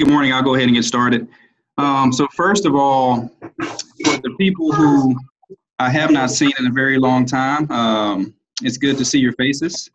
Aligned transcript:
Good 0.00 0.08
morning. 0.08 0.32
I'll 0.32 0.42
go 0.42 0.54
ahead 0.54 0.66
and 0.66 0.74
get 0.74 0.84
started. 0.84 1.28
Um, 1.76 2.10
so 2.10 2.26
first 2.34 2.64
of 2.64 2.74
all, 2.74 3.30
for 3.38 4.16
the 4.22 4.34
people 4.38 4.72
who 4.72 5.14
I 5.78 5.90
have 5.90 6.10
not 6.10 6.30
seen 6.30 6.52
in 6.58 6.68
a 6.68 6.70
very 6.70 6.96
long 6.96 7.26
time, 7.26 7.70
um, 7.70 8.34
it's 8.62 8.78
good 8.78 8.96
to 8.96 9.04
see 9.04 9.18
your 9.18 9.34
faces. 9.34 9.90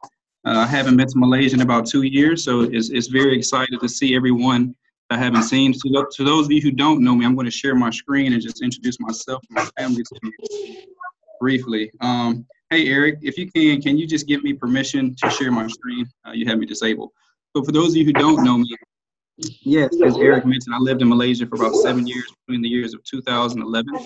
Uh, 0.45 0.59
I 0.59 0.67
haven't 0.67 0.95
been 0.95 1.07
to 1.07 1.17
Malaysia 1.17 1.55
in 1.55 1.61
about 1.61 1.87
two 1.87 2.03
years, 2.03 2.43
so 2.43 2.61
it's, 2.61 2.91
it's 2.91 3.07
very 3.07 3.35
excited 3.35 3.79
to 3.81 3.89
see 3.89 4.15
everyone 4.15 4.75
I 5.09 5.17
haven't 5.17 5.41
seen. 5.41 5.73
To, 5.73 6.07
to 6.11 6.23
those 6.23 6.45
of 6.45 6.51
you 6.51 6.61
who 6.61 6.69
don't 6.69 7.03
know 7.03 7.15
me, 7.15 7.25
I'm 7.25 7.33
going 7.33 7.45
to 7.45 7.51
share 7.51 7.73
my 7.73 7.89
screen 7.89 8.33
and 8.33 8.39
just 8.43 8.61
introduce 8.61 8.99
myself 8.99 9.41
and 9.49 9.55
my 9.55 9.65
family 9.75 10.03
to 10.03 10.19
you 10.21 10.85
briefly. 11.41 11.91
Um, 12.01 12.45
hey, 12.69 12.89
Eric, 12.89 13.17
if 13.23 13.39
you 13.39 13.51
can, 13.51 13.81
can 13.81 13.97
you 13.97 14.05
just 14.05 14.27
give 14.27 14.43
me 14.43 14.53
permission 14.53 15.15
to 15.15 15.31
share 15.31 15.51
my 15.51 15.65
screen? 15.65 16.05
Uh, 16.27 16.33
you 16.33 16.45
have 16.45 16.59
me 16.59 16.67
disabled. 16.67 17.09
So 17.57 17.63
for 17.63 17.71
those 17.71 17.89
of 17.89 17.95
you 17.95 18.05
who 18.05 18.13
don't 18.13 18.43
know 18.43 18.59
me, 18.59 18.69
Yes, 19.37 19.93
as 20.01 20.17
Eric 20.17 20.45
mentioned, 20.45 20.73
I 20.73 20.79
lived 20.79 21.01
in 21.01 21.09
Malaysia 21.09 21.45
for 21.45 21.55
about 21.55 21.75
seven 21.75 22.07
years 22.07 22.31
between 22.45 22.61
the 22.61 22.69
years 22.69 22.93
of 22.93 23.03
2011, 23.03 24.05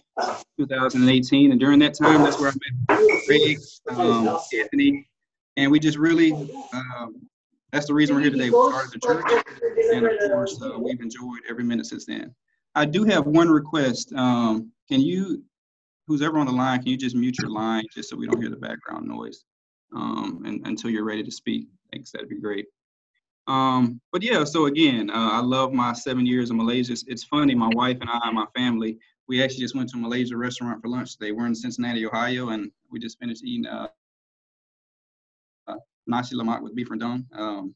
2018, 0.58 1.52
and 1.52 1.59
during 1.59 1.77
that 1.80 1.94
time, 1.94 2.23
that's 2.23 2.40
where 2.40 2.49
I 2.49 2.98
met 2.98 3.26
Craig, 3.26 3.59
um, 3.91 4.39
Anthony, 4.53 5.08
and 5.55 5.72
we 5.72 5.80
just 5.80 6.00
really, 6.00 6.31
um, 6.73 7.27
that's 7.72 7.86
the 7.86 7.94
reason 7.94 8.16
we're 8.16 8.23
here 8.23 8.31
today. 8.31 8.50
We 8.50 8.72
started 8.72 8.91
the 8.91 9.00
church, 9.00 9.45
and 9.94 10.08
of 10.08 10.31
course, 10.31 10.59
uh, 10.63 10.80
we've 10.80 11.00
enjoyed 11.00 11.41
every 11.48 11.64
minute 11.64 11.86
since 11.86 12.05
then. 12.05 12.34
I 12.73 12.86
do 12.86 13.03
have 13.03 13.27
one 13.27 13.50
request. 13.50 14.11
Um, 14.14 14.72
can 14.89 15.00
you, 15.00 15.44
who's 16.08 16.23
ever 16.23 16.39
on 16.39 16.48
the 16.48 16.53
line, 16.53 16.80
can 16.80 16.88
you 16.88 16.98
just 16.98 17.16
mute 17.16 17.38
your 17.39 17.52
line 17.52 17.84
just 17.94 18.09
so 18.09 18.16
we 18.16 18.25
don't 18.25 18.41
hear 18.41 18.50
the 18.50 18.55
background 18.55 19.08
noise 19.08 19.44
um, 19.95 20.41
and, 20.44 20.66
until 20.66 20.89
you're 20.89 21.03
ready 21.03 21.22
to 21.22 21.31
speak? 21.31 21.67
Thanks, 21.91 22.11
that'd 22.11 22.30
be 22.30 22.39
great. 22.39 22.66
Um, 23.49 23.99
but 24.12 24.21
yeah, 24.21 24.44
so 24.44 24.67
again, 24.67 25.09
uh, 25.09 25.31
I 25.34 25.39
love 25.39 25.73
my 25.73 25.94
seven 25.94 26.23
years 26.26 26.52
in 26.52 26.58
Malaysia. 26.58 26.94
It's, 26.94 27.03
it's, 27.08 27.23
funny, 27.23 27.55
my 27.55 27.70
wife 27.73 27.98
and 27.99 28.09
I, 28.09 28.20
and 28.23 28.35
my 28.35 28.45
family, 28.55 28.99
we 29.27 29.44
actually 29.44 29.62
just 29.62 29.75
went 29.75 29.89
to 29.89 29.98
a 29.98 30.00
Malaysia 30.00 30.38
restaurant 30.38 30.80
for 30.83 30.88
lunch 30.88 31.17
today. 31.17 31.31
We're 31.31 31.47
in 31.47 31.55
Cincinnati, 31.55 32.05
Ohio, 32.05 32.50
and 32.50 32.72
we 32.92 33.00
just 33.00 33.17
finished 33.17 33.44
eating 33.44 33.66
uh, 33.66 33.88
uh, 35.67 35.75
nasi 36.05 36.36
lemak 36.36 36.61
with 36.61 36.75
beef 36.75 36.89
rendang. 36.89 37.25
Um, 37.36 37.73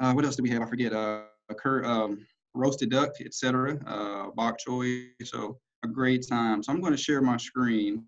uh, 0.00 0.12
what 0.12 0.24
else 0.24 0.34
do 0.34 0.42
we 0.42 0.50
have? 0.50 0.62
I 0.62 0.66
forget. 0.66 0.92
Uh, 0.92 1.22
cur- 1.56 1.84
um, 1.84 2.26
roasted 2.54 2.90
duck, 2.90 3.12
etc. 3.24 3.78
Uh, 3.86 4.30
bok 4.34 4.56
choy. 4.58 5.06
So 5.24 5.60
a 5.84 5.88
great 5.88 6.26
time. 6.28 6.64
So 6.64 6.72
I'm 6.72 6.80
going 6.80 6.92
to 6.92 6.98
share 6.98 7.22
my 7.22 7.36
screen. 7.36 8.04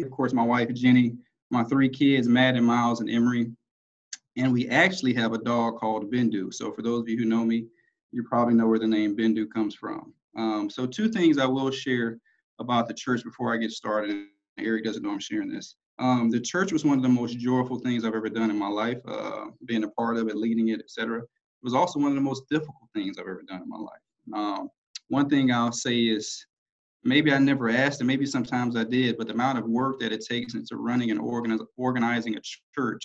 Of 0.00 0.10
course, 0.10 0.32
my 0.32 0.42
wife, 0.42 0.72
Jenny, 0.72 1.16
my 1.50 1.64
three 1.64 1.88
kids, 1.88 2.28
Matt 2.28 2.56
and 2.56 2.64
Miles 2.64 3.00
and 3.00 3.10
Emery. 3.10 3.52
And 4.36 4.52
we 4.52 4.68
actually 4.68 5.12
have 5.14 5.34
a 5.34 5.38
dog 5.38 5.76
called 5.78 6.10
Bindu. 6.10 6.54
So 6.54 6.72
for 6.72 6.80
those 6.80 7.00
of 7.00 7.08
you 7.08 7.18
who 7.18 7.26
know 7.26 7.44
me, 7.44 7.66
you 8.12 8.22
probably 8.22 8.54
know 8.54 8.66
where 8.66 8.78
the 8.78 8.86
name 8.86 9.16
Bindu 9.16 9.50
comes 9.50 9.74
from. 9.74 10.14
Um, 10.36 10.70
so 10.70 10.86
two 10.86 11.10
things 11.10 11.36
I 11.36 11.44
will 11.44 11.70
share 11.70 12.18
about 12.58 12.88
the 12.88 12.94
church 12.94 13.22
before 13.22 13.52
I 13.52 13.58
get 13.58 13.72
started. 13.72 14.26
Eric 14.58 14.84
doesn't 14.84 15.02
know 15.02 15.10
I'm 15.10 15.18
sharing 15.18 15.50
this. 15.50 15.76
Um, 15.98 16.30
the 16.30 16.40
church 16.40 16.72
was 16.72 16.84
one 16.84 16.96
of 16.96 17.02
the 17.02 17.08
most 17.08 17.38
joyful 17.38 17.78
things 17.78 18.04
I've 18.04 18.14
ever 18.14 18.30
done 18.30 18.50
in 18.50 18.58
my 18.58 18.68
life, 18.68 18.98
uh, 19.06 19.46
being 19.66 19.84
a 19.84 19.88
part 19.88 20.16
of 20.16 20.28
it, 20.28 20.36
leading 20.36 20.68
it, 20.68 20.80
etc. 20.80 21.18
It 21.18 21.26
was 21.62 21.74
also 21.74 22.00
one 22.00 22.08
of 22.08 22.14
the 22.14 22.22
most 22.22 22.44
difficult 22.50 22.88
things 22.94 23.18
I've 23.18 23.26
ever 23.26 23.42
done 23.46 23.62
in 23.62 23.68
my 23.68 23.78
life. 23.78 24.00
Um, 24.34 24.70
one 25.08 25.28
thing 25.28 25.52
I'll 25.52 25.72
say 25.72 25.98
is 25.98 26.46
maybe 27.04 27.32
I 27.32 27.38
never 27.38 27.68
asked, 27.70 28.00
and 28.00 28.06
maybe 28.06 28.26
sometimes 28.26 28.76
I 28.76 28.84
did, 28.84 29.18
but 29.18 29.26
the 29.26 29.34
amount 29.34 29.58
of 29.58 29.64
work 29.64 29.98
that 30.00 30.12
it 30.12 30.24
takes 30.24 30.54
into 30.54 30.76
running 30.76 31.10
and 31.10 31.20
organiz- 31.20 31.66
organizing 31.76 32.36
a 32.36 32.40
church 32.74 33.04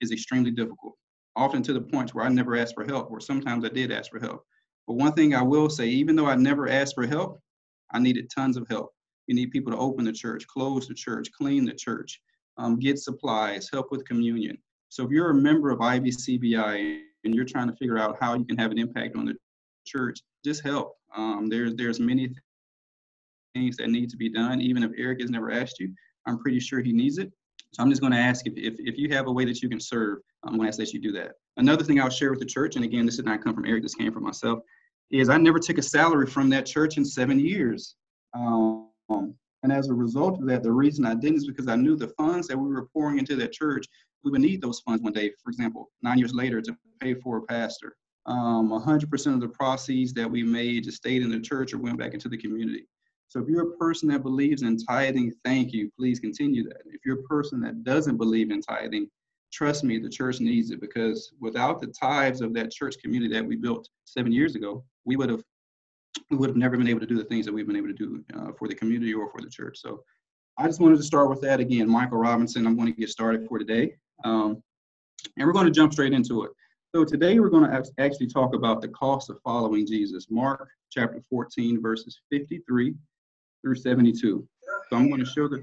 is 0.00 0.12
extremely 0.12 0.50
difficult. 0.50 0.94
Often 1.36 1.62
to 1.64 1.72
the 1.72 1.80
point 1.80 2.14
where 2.14 2.24
I 2.24 2.28
never 2.28 2.56
asked 2.56 2.74
for 2.74 2.84
help, 2.84 3.10
or 3.10 3.20
sometimes 3.20 3.64
I 3.64 3.68
did 3.68 3.92
ask 3.92 4.10
for 4.10 4.20
help. 4.20 4.44
But 4.86 4.94
one 4.94 5.12
thing 5.12 5.34
I 5.34 5.42
will 5.42 5.68
say, 5.68 5.86
even 5.88 6.16
though 6.16 6.26
I 6.26 6.34
never 6.34 6.68
asked 6.68 6.94
for 6.94 7.06
help, 7.06 7.40
I 7.92 7.98
needed 7.98 8.30
tons 8.34 8.56
of 8.56 8.66
help. 8.68 8.90
You 9.26 9.34
need 9.34 9.50
people 9.50 9.70
to 9.72 9.78
open 9.78 10.04
the 10.04 10.12
church, 10.12 10.46
close 10.46 10.88
the 10.88 10.94
church, 10.94 11.28
clean 11.32 11.66
the 11.66 11.74
church, 11.74 12.20
um, 12.56 12.78
get 12.78 12.98
supplies, 12.98 13.68
help 13.70 13.92
with 13.92 14.06
communion. 14.06 14.56
So 14.88 15.04
if 15.04 15.10
you're 15.10 15.30
a 15.30 15.34
member 15.34 15.70
of 15.70 15.80
IBCBI 15.80 17.00
and 17.24 17.34
you're 17.34 17.44
trying 17.44 17.68
to 17.68 17.76
figure 17.76 17.98
out 17.98 18.16
how 18.20 18.34
you 18.34 18.44
can 18.44 18.56
have 18.56 18.70
an 18.70 18.78
impact 18.78 19.16
on 19.16 19.26
the 19.26 19.34
church, 19.86 20.20
just 20.44 20.62
help. 20.64 20.96
Um, 21.14 21.48
there's 21.48 21.74
there's 21.74 22.00
many 22.00 22.34
things 23.58 23.76
that 23.76 23.90
need 23.90 24.10
to 24.10 24.16
be 24.16 24.28
done, 24.28 24.60
even 24.60 24.82
if 24.82 24.92
Eric 24.96 25.20
has 25.20 25.30
never 25.30 25.50
asked 25.50 25.80
you. 25.80 25.92
I'm 26.26 26.38
pretty 26.38 26.60
sure 26.60 26.80
he 26.80 26.92
needs 26.92 27.18
it. 27.18 27.32
So 27.72 27.82
I'm 27.82 27.90
just 27.90 28.00
going 28.00 28.12
to 28.12 28.18
ask 28.18 28.46
if, 28.46 28.54
if, 28.56 28.74
if 28.78 28.96
you 28.96 29.08
have 29.10 29.26
a 29.26 29.32
way 29.32 29.44
that 29.44 29.60
you 29.62 29.68
can 29.68 29.80
serve, 29.80 30.18
I'm 30.44 30.52
going 30.56 30.62
to 30.62 30.68
ask 30.68 30.78
that 30.78 30.92
you 30.92 31.00
do 31.00 31.12
that. 31.12 31.32
Another 31.56 31.84
thing 31.84 32.00
I'll 32.00 32.08
share 32.08 32.30
with 32.30 32.40
the 32.40 32.46
church, 32.46 32.76
and 32.76 32.84
again, 32.84 33.04
this 33.04 33.16
did 33.16 33.26
not 33.26 33.42
come 33.42 33.54
from 33.54 33.66
Eric, 33.66 33.82
this 33.82 33.94
came 33.94 34.12
from 34.12 34.24
myself, 34.24 34.60
is 35.10 35.28
I 35.28 35.36
never 35.38 35.58
took 35.58 35.78
a 35.78 35.82
salary 35.82 36.26
from 36.26 36.48
that 36.50 36.66
church 36.66 36.96
in 36.96 37.04
seven 37.04 37.38
years. 37.38 37.96
Um, 38.34 38.88
and 39.62 39.72
as 39.72 39.88
a 39.88 39.94
result 39.94 40.40
of 40.40 40.46
that, 40.46 40.62
the 40.62 40.72
reason 40.72 41.04
I 41.04 41.14
didn't 41.14 41.38
is 41.38 41.46
because 41.46 41.68
I 41.68 41.76
knew 41.76 41.96
the 41.96 42.08
funds 42.08 42.46
that 42.48 42.56
we 42.56 42.68
were 42.68 42.86
pouring 42.92 43.18
into 43.18 43.34
that 43.36 43.52
church, 43.52 43.86
we 44.24 44.30
would 44.30 44.40
need 44.40 44.62
those 44.62 44.80
funds 44.80 45.02
one 45.02 45.12
day, 45.12 45.32
for 45.42 45.50
example, 45.50 45.90
nine 46.02 46.18
years 46.18 46.34
later 46.34 46.60
to 46.62 46.76
pay 47.00 47.14
for 47.14 47.38
a 47.38 47.42
pastor. 47.42 47.96
Um, 48.26 48.70
100% 48.70 49.34
of 49.34 49.40
the 49.40 49.48
proceeds 49.48 50.12
that 50.12 50.30
we 50.30 50.42
made 50.42 50.84
just 50.84 50.98
stayed 50.98 51.22
in 51.22 51.30
the 51.30 51.40
church 51.40 51.72
or 51.72 51.78
went 51.78 51.98
back 51.98 52.14
into 52.14 52.28
the 52.28 52.36
community. 52.36 52.86
So 53.28 53.40
if 53.40 53.48
you're 53.48 53.74
a 53.74 53.76
person 53.76 54.08
that 54.08 54.22
believes 54.22 54.62
in 54.62 54.78
tithing, 54.78 55.32
thank 55.44 55.72
you. 55.72 55.90
Please 55.98 56.18
continue 56.18 56.64
that. 56.64 56.80
If 56.86 57.02
you're 57.04 57.20
a 57.20 57.24
person 57.24 57.60
that 57.60 57.84
doesn't 57.84 58.16
believe 58.16 58.50
in 58.50 58.62
tithing, 58.62 59.08
trust 59.52 59.84
me, 59.84 59.98
the 59.98 60.08
church 60.08 60.40
needs 60.40 60.70
it 60.70 60.80
because 60.80 61.32
without 61.38 61.80
the 61.80 61.88
tithes 61.88 62.40
of 62.40 62.54
that 62.54 62.70
church 62.70 62.96
community 63.02 63.34
that 63.34 63.44
we 63.44 63.56
built 63.56 63.88
seven 64.06 64.32
years 64.32 64.54
ago, 64.54 64.82
we 65.04 65.16
would 65.16 65.28
have 65.28 65.42
we 66.30 66.36
would 66.36 66.48
have 66.48 66.56
never 66.56 66.76
been 66.76 66.88
able 66.88 67.00
to 67.00 67.06
do 67.06 67.16
the 67.16 67.24
things 67.24 67.44
that 67.46 67.52
we've 67.52 67.66
been 67.66 67.76
able 67.76 67.88
to 67.88 67.94
do 67.94 68.24
uh, 68.34 68.52
for 68.58 68.66
the 68.66 68.74
community 68.74 69.12
or 69.14 69.30
for 69.30 69.40
the 69.40 69.48
church. 69.48 69.78
So 69.78 70.02
I 70.58 70.66
just 70.66 70.80
wanted 70.80 70.96
to 70.96 71.02
start 71.02 71.28
with 71.28 71.40
that 71.42 71.60
again. 71.60 71.88
Michael 71.88 72.18
Robinson, 72.18 72.66
I'm 72.66 72.76
going 72.76 72.92
to 72.92 72.98
get 72.98 73.10
started 73.10 73.46
for 73.46 73.58
today. 73.58 73.94
Um, 74.24 74.62
and 75.36 75.46
we're 75.46 75.52
going 75.52 75.66
to 75.66 75.70
jump 75.70 75.92
straight 75.92 76.12
into 76.12 76.44
it. 76.44 76.50
So 76.94 77.04
today 77.04 77.38
we're 77.38 77.50
going 77.50 77.70
to 77.70 77.84
actually 77.98 78.26
talk 78.26 78.54
about 78.54 78.80
the 78.80 78.88
cost 78.88 79.30
of 79.30 79.38
following 79.44 79.86
Jesus. 79.86 80.26
Mark 80.30 80.68
chapter 80.90 81.20
14, 81.30 81.80
verses 81.80 82.20
53 82.30 82.94
through 83.62 83.76
72. 83.76 84.46
So 84.90 84.96
I'm 84.96 85.08
going 85.08 85.20
to 85.20 85.26
show 85.26 85.48
the 85.48 85.62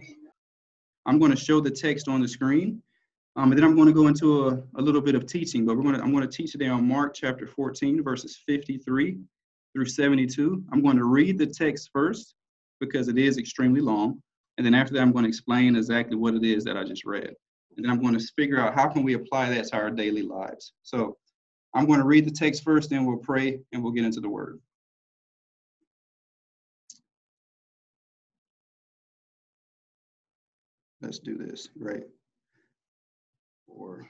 I'm 1.07 1.19
going 1.19 1.31
to 1.31 1.37
show 1.37 1.59
the 1.59 1.69
text 1.69 2.07
on 2.07 2.21
the 2.21 2.27
screen, 2.27 2.81
um, 3.35 3.51
and 3.51 3.57
then 3.59 3.63
I'm 3.63 3.75
going 3.75 3.87
to 3.87 3.93
go 3.93 4.07
into 4.07 4.47
a, 4.47 4.63
a 4.75 4.81
little 4.81 5.01
bit 5.01 5.13
of 5.13 5.27
teaching. 5.27 5.65
But 5.65 5.77
we're 5.77 5.83
going 5.83 5.95
to 5.95 6.01
I'm 6.01 6.11
going 6.11 6.27
to 6.27 6.35
teach 6.35 6.51
today 6.51 6.67
on 6.67 6.87
Mark 6.87 7.13
chapter 7.13 7.47
14 7.47 8.03
verses 8.03 8.41
53 8.45 9.19
through 9.73 9.85
72. 9.85 10.63
I'm 10.71 10.81
going 10.81 10.97
to 10.97 11.05
read 11.05 11.37
the 11.37 11.45
text 11.45 11.89
first 11.93 12.35
because 12.79 13.07
it 13.07 13.17
is 13.17 13.37
extremely 13.37 13.81
long, 13.81 14.21
and 14.57 14.65
then 14.65 14.73
after 14.73 14.93
that 14.93 15.01
I'm 15.01 15.11
going 15.11 15.23
to 15.23 15.29
explain 15.29 15.75
exactly 15.75 16.15
what 16.15 16.33
it 16.33 16.43
is 16.43 16.63
that 16.63 16.77
I 16.77 16.83
just 16.83 17.05
read, 17.05 17.33
and 17.75 17.85
then 17.85 17.89
I'm 17.89 18.01
going 18.01 18.17
to 18.17 18.25
figure 18.35 18.59
out 18.59 18.75
how 18.75 18.87
can 18.87 19.03
we 19.03 19.13
apply 19.13 19.49
that 19.49 19.67
to 19.67 19.75
our 19.77 19.91
daily 19.91 20.23
lives. 20.23 20.73
So 20.83 21.17
I'm 21.75 21.85
going 21.85 21.99
to 21.99 22.05
read 22.05 22.25
the 22.25 22.31
text 22.31 22.63
first, 22.63 22.89
then 22.89 23.05
we'll 23.05 23.17
pray 23.17 23.59
and 23.73 23.83
we'll 23.83 23.91
get 23.91 24.05
into 24.05 24.21
the 24.21 24.29
word. 24.29 24.59
Let's 31.01 31.19
do 31.19 31.37
this, 31.37 31.69
right? 31.77 32.03
Or 33.67 34.07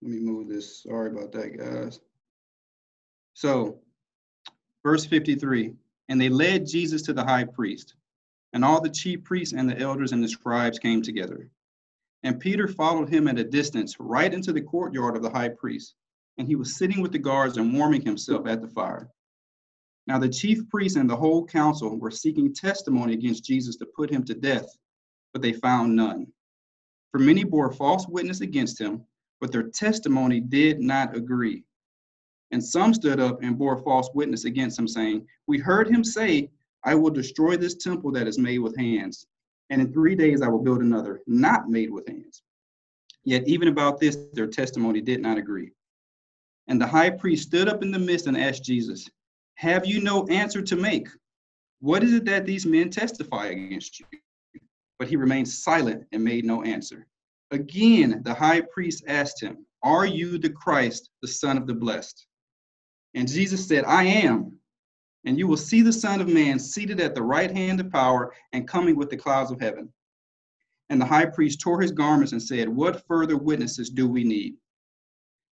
let 0.00 0.10
me 0.10 0.18
move 0.18 0.48
this. 0.48 0.82
Sorry 0.82 1.10
about 1.10 1.32
that, 1.32 1.56
guys. 1.58 2.00
So, 3.34 3.78
verse 4.82 5.04
53 5.04 5.74
And 6.08 6.20
they 6.20 6.28
led 6.28 6.66
Jesus 6.66 7.02
to 7.02 7.12
the 7.12 7.24
high 7.24 7.44
priest, 7.44 7.94
and 8.52 8.64
all 8.64 8.80
the 8.80 8.90
chief 8.90 9.22
priests 9.24 9.54
and 9.54 9.68
the 9.68 9.78
elders 9.78 10.12
and 10.12 10.22
the 10.22 10.28
scribes 10.28 10.78
came 10.78 11.02
together. 11.02 11.48
And 12.24 12.40
Peter 12.40 12.68
followed 12.68 13.08
him 13.08 13.28
at 13.28 13.38
a 13.38 13.44
distance 13.44 13.96
right 13.98 14.32
into 14.32 14.52
the 14.52 14.60
courtyard 14.60 15.16
of 15.16 15.22
the 15.22 15.30
high 15.30 15.48
priest, 15.48 15.94
and 16.38 16.46
he 16.46 16.56
was 16.56 16.76
sitting 16.76 17.00
with 17.00 17.12
the 17.12 17.18
guards 17.18 17.56
and 17.56 17.74
warming 17.74 18.02
himself 18.02 18.46
at 18.46 18.60
the 18.60 18.68
fire. 18.68 19.10
Now, 20.06 20.18
the 20.18 20.28
chief 20.28 20.68
priests 20.68 20.96
and 20.96 21.08
the 21.08 21.16
whole 21.16 21.46
council 21.46 21.98
were 21.98 22.10
seeking 22.10 22.52
testimony 22.52 23.12
against 23.12 23.44
Jesus 23.44 23.76
to 23.76 23.86
put 23.86 24.10
him 24.10 24.24
to 24.24 24.34
death 24.34 24.66
but 25.32 25.42
they 25.42 25.52
found 25.52 25.94
none. 25.94 26.26
For 27.10 27.18
many 27.18 27.44
bore 27.44 27.72
false 27.72 28.06
witness 28.08 28.40
against 28.40 28.80
him, 28.80 29.02
but 29.40 29.52
their 29.52 29.64
testimony 29.64 30.40
did 30.40 30.80
not 30.80 31.16
agree. 31.16 31.64
And 32.52 32.62
some 32.62 32.92
stood 32.94 33.18
up 33.18 33.42
and 33.42 33.58
bore 33.58 33.78
false 33.82 34.10
witness 34.14 34.44
against 34.44 34.78
him, 34.78 34.86
saying, 34.86 35.26
We 35.46 35.58
heard 35.58 35.88
him 35.88 36.04
say, 36.04 36.50
I 36.84 36.94
will 36.94 37.10
destroy 37.10 37.56
this 37.56 37.76
temple 37.76 38.12
that 38.12 38.28
is 38.28 38.38
made 38.38 38.58
with 38.58 38.76
hands, 38.76 39.26
and 39.70 39.80
in 39.80 39.92
three 39.92 40.14
days 40.14 40.42
I 40.42 40.48
will 40.48 40.62
build 40.62 40.80
another, 40.80 41.20
not 41.26 41.70
made 41.70 41.90
with 41.90 42.06
hands. 42.08 42.42
Yet 43.24 43.46
even 43.46 43.68
about 43.68 44.00
this, 44.00 44.18
their 44.32 44.48
testimony 44.48 45.00
did 45.00 45.20
not 45.20 45.38
agree. 45.38 45.70
And 46.68 46.80
the 46.80 46.86
high 46.86 47.10
priest 47.10 47.48
stood 47.48 47.68
up 47.68 47.82
in 47.82 47.90
the 47.90 47.98
midst 47.98 48.26
and 48.26 48.36
asked 48.36 48.64
Jesus, 48.64 49.08
Have 49.54 49.86
you 49.86 50.00
no 50.00 50.26
answer 50.26 50.62
to 50.62 50.76
make? 50.76 51.08
What 51.80 52.04
is 52.04 52.12
it 52.12 52.24
that 52.26 52.46
these 52.46 52.66
men 52.66 52.90
testify 52.90 53.46
against 53.46 54.00
you? 54.00 54.06
But 55.02 55.08
he 55.08 55.16
remained 55.16 55.48
silent 55.48 56.06
and 56.12 56.22
made 56.22 56.44
no 56.44 56.62
answer. 56.62 57.08
Again, 57.50 58.22
the 58.22 58.34
high 58.34 58.60
priest 58.60 59.02
asked 59.08 59.42
him, 59.42 59.66
Are 59.82 60.06
you 60.06 60.38
the 60.38 60.50
Christ, 60.50 61.10
the 61.22 61.26
Son 61.26 61.58
of 61.58 61.66
the 61.66 61.74
Blessed? 61.74 62.24
And 63.14 63.26
Jesus 63.26 63.66
said, 63.66 63.82
I 63.84 64.04
am. 64.04 64.56
And 65.24 65.40
you 65.40 65.48
will 65.48 65.56
see 65.56 65.82
the 65.82 65.92
Son 65.92 66.20
of 66.20 66.28
Man 66.28 66.60
seated 66.60 67.00
at 67.00 67.16
the 67.16 67.22
right 67.24 67.50
hand 67.50 67.80
of 67.80 67.90
power 67.90 68.32
and 68.52 68.68
coming 68.68 68.94
with 68.94 69.10
the 69.10 69.16
clouds 69.16 69.50
of 69.50 69.60
heaven. 69.60 69.92
And 70.88 71.00
the 71.00 71.06
high 71.06 71.26
priest 71.26 71.60
tore 71.60 71.80
his 71.80 71.90
garments 71.90 72.30
and 72.30 72.40
said, 72.40 72.68
What 72.68 73.04
further 73.08 73.36
witnesses 73.36 73.90
do 73.90 74.06
we 74.06 74.22
need? 74.22 74.54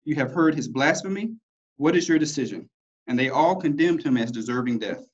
You 0.06 0.16
have 0.16 0.32
heard 0.32 0.56
his 0.56 0.68
blasphemy. 0.68 1.36
What 1.78 1.96
is 1.96 2.10
your 2.10 2.18
decision? 2.18 2.68
And 3.06 3.20
they 3.20 3.30
all 3.30 3.58
condemned 3.58 4.02
him 4.02 4.18
as 4.18 4.32
deserving 4.32 4.80
death. 4.80 5.06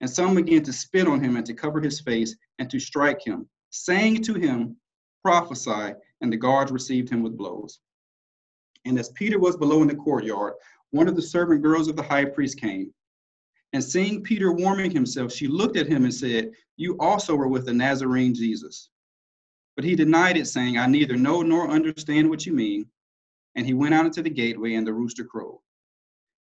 And 0.00 0.08
some 0.08 0.34
began 0.34 0.62
to 0.62 0.72
spit 0.72 1.08
on 1.08 1.22
him 1.22 1.36
and 1.36 1.46
to 1.46 1.54
cover 1.54 1.80
his 1.80 2.00
face 2.00 2.36
and 2.58 2.70
to 2.70 2.78
strike 2.78 3.24
him, 3.24 3.48
saying 3.70 4.22
to 4.22 4.34
him, 4.34 4.76
Prophesy. 5.22 5.94
And 6.20 6.32
the 6.32 6.36
guards 6.36 6.72
received 6.72 7.08
him 7.08 7.22
with 7.22 7.36
blows. 7.36 7.80
And 8.84 8.98
as 8.98 9.10
Peter 9.10 9.38
was 9.38 9.56
below 9.56 9.82
in 9.82 9.88
the 9.88 9.94
courtyard, 9.94 10.54
one 10.90 11.08
of 11.08 11.16
the 11.16 11.22
servant 11.22 11.62
girls 11.62 11.88
of 11.88 11.96
the 11.96 12.02
high 12.02 12.24
priest 12.24 12.60
came. 12.60 12.92
And 13.72 13.84
seeing 13.84 14.22
Peter 14.22 14.52
warming 14.52 14.90
himself, 14.90 15.32
she 15.32 15.46
looked 15.46 15.76
at 15.76 15.86
him 15.86 16.04
and 16.04 16.14
said, 16.14 16.52
You 16.76 16.96
also 16.98 17.34
were 17.34 17.48
with 17.48 17.66
the 17.66 17.74
Nazarene 17.74 18.34
Jesus. 18.34 18.88
But 19.76 19.84
he 19.84 19.94
denied 19.94 20.36
it, 20.36 20.46
saying, 20.46 20.78
I 20.78 20.86
neither 20.86 21.16
know 21.16 21.42
nor 21.42 21.70
understand 21.70 22.30
what 22.30 22.46
you 22.46 22.52
mean. 22.52 22.86
And 23.54 23.66
he 23.66 23.74
went 23.74 23.94
out 23.94 24.06
into 24.06 24.22
the 24.22 24.30
gateway, 24.30 24.74
and 24.74 24.86
the 24.86 24.94
rooster 24.94 25.24
crowed. 25.24 25.60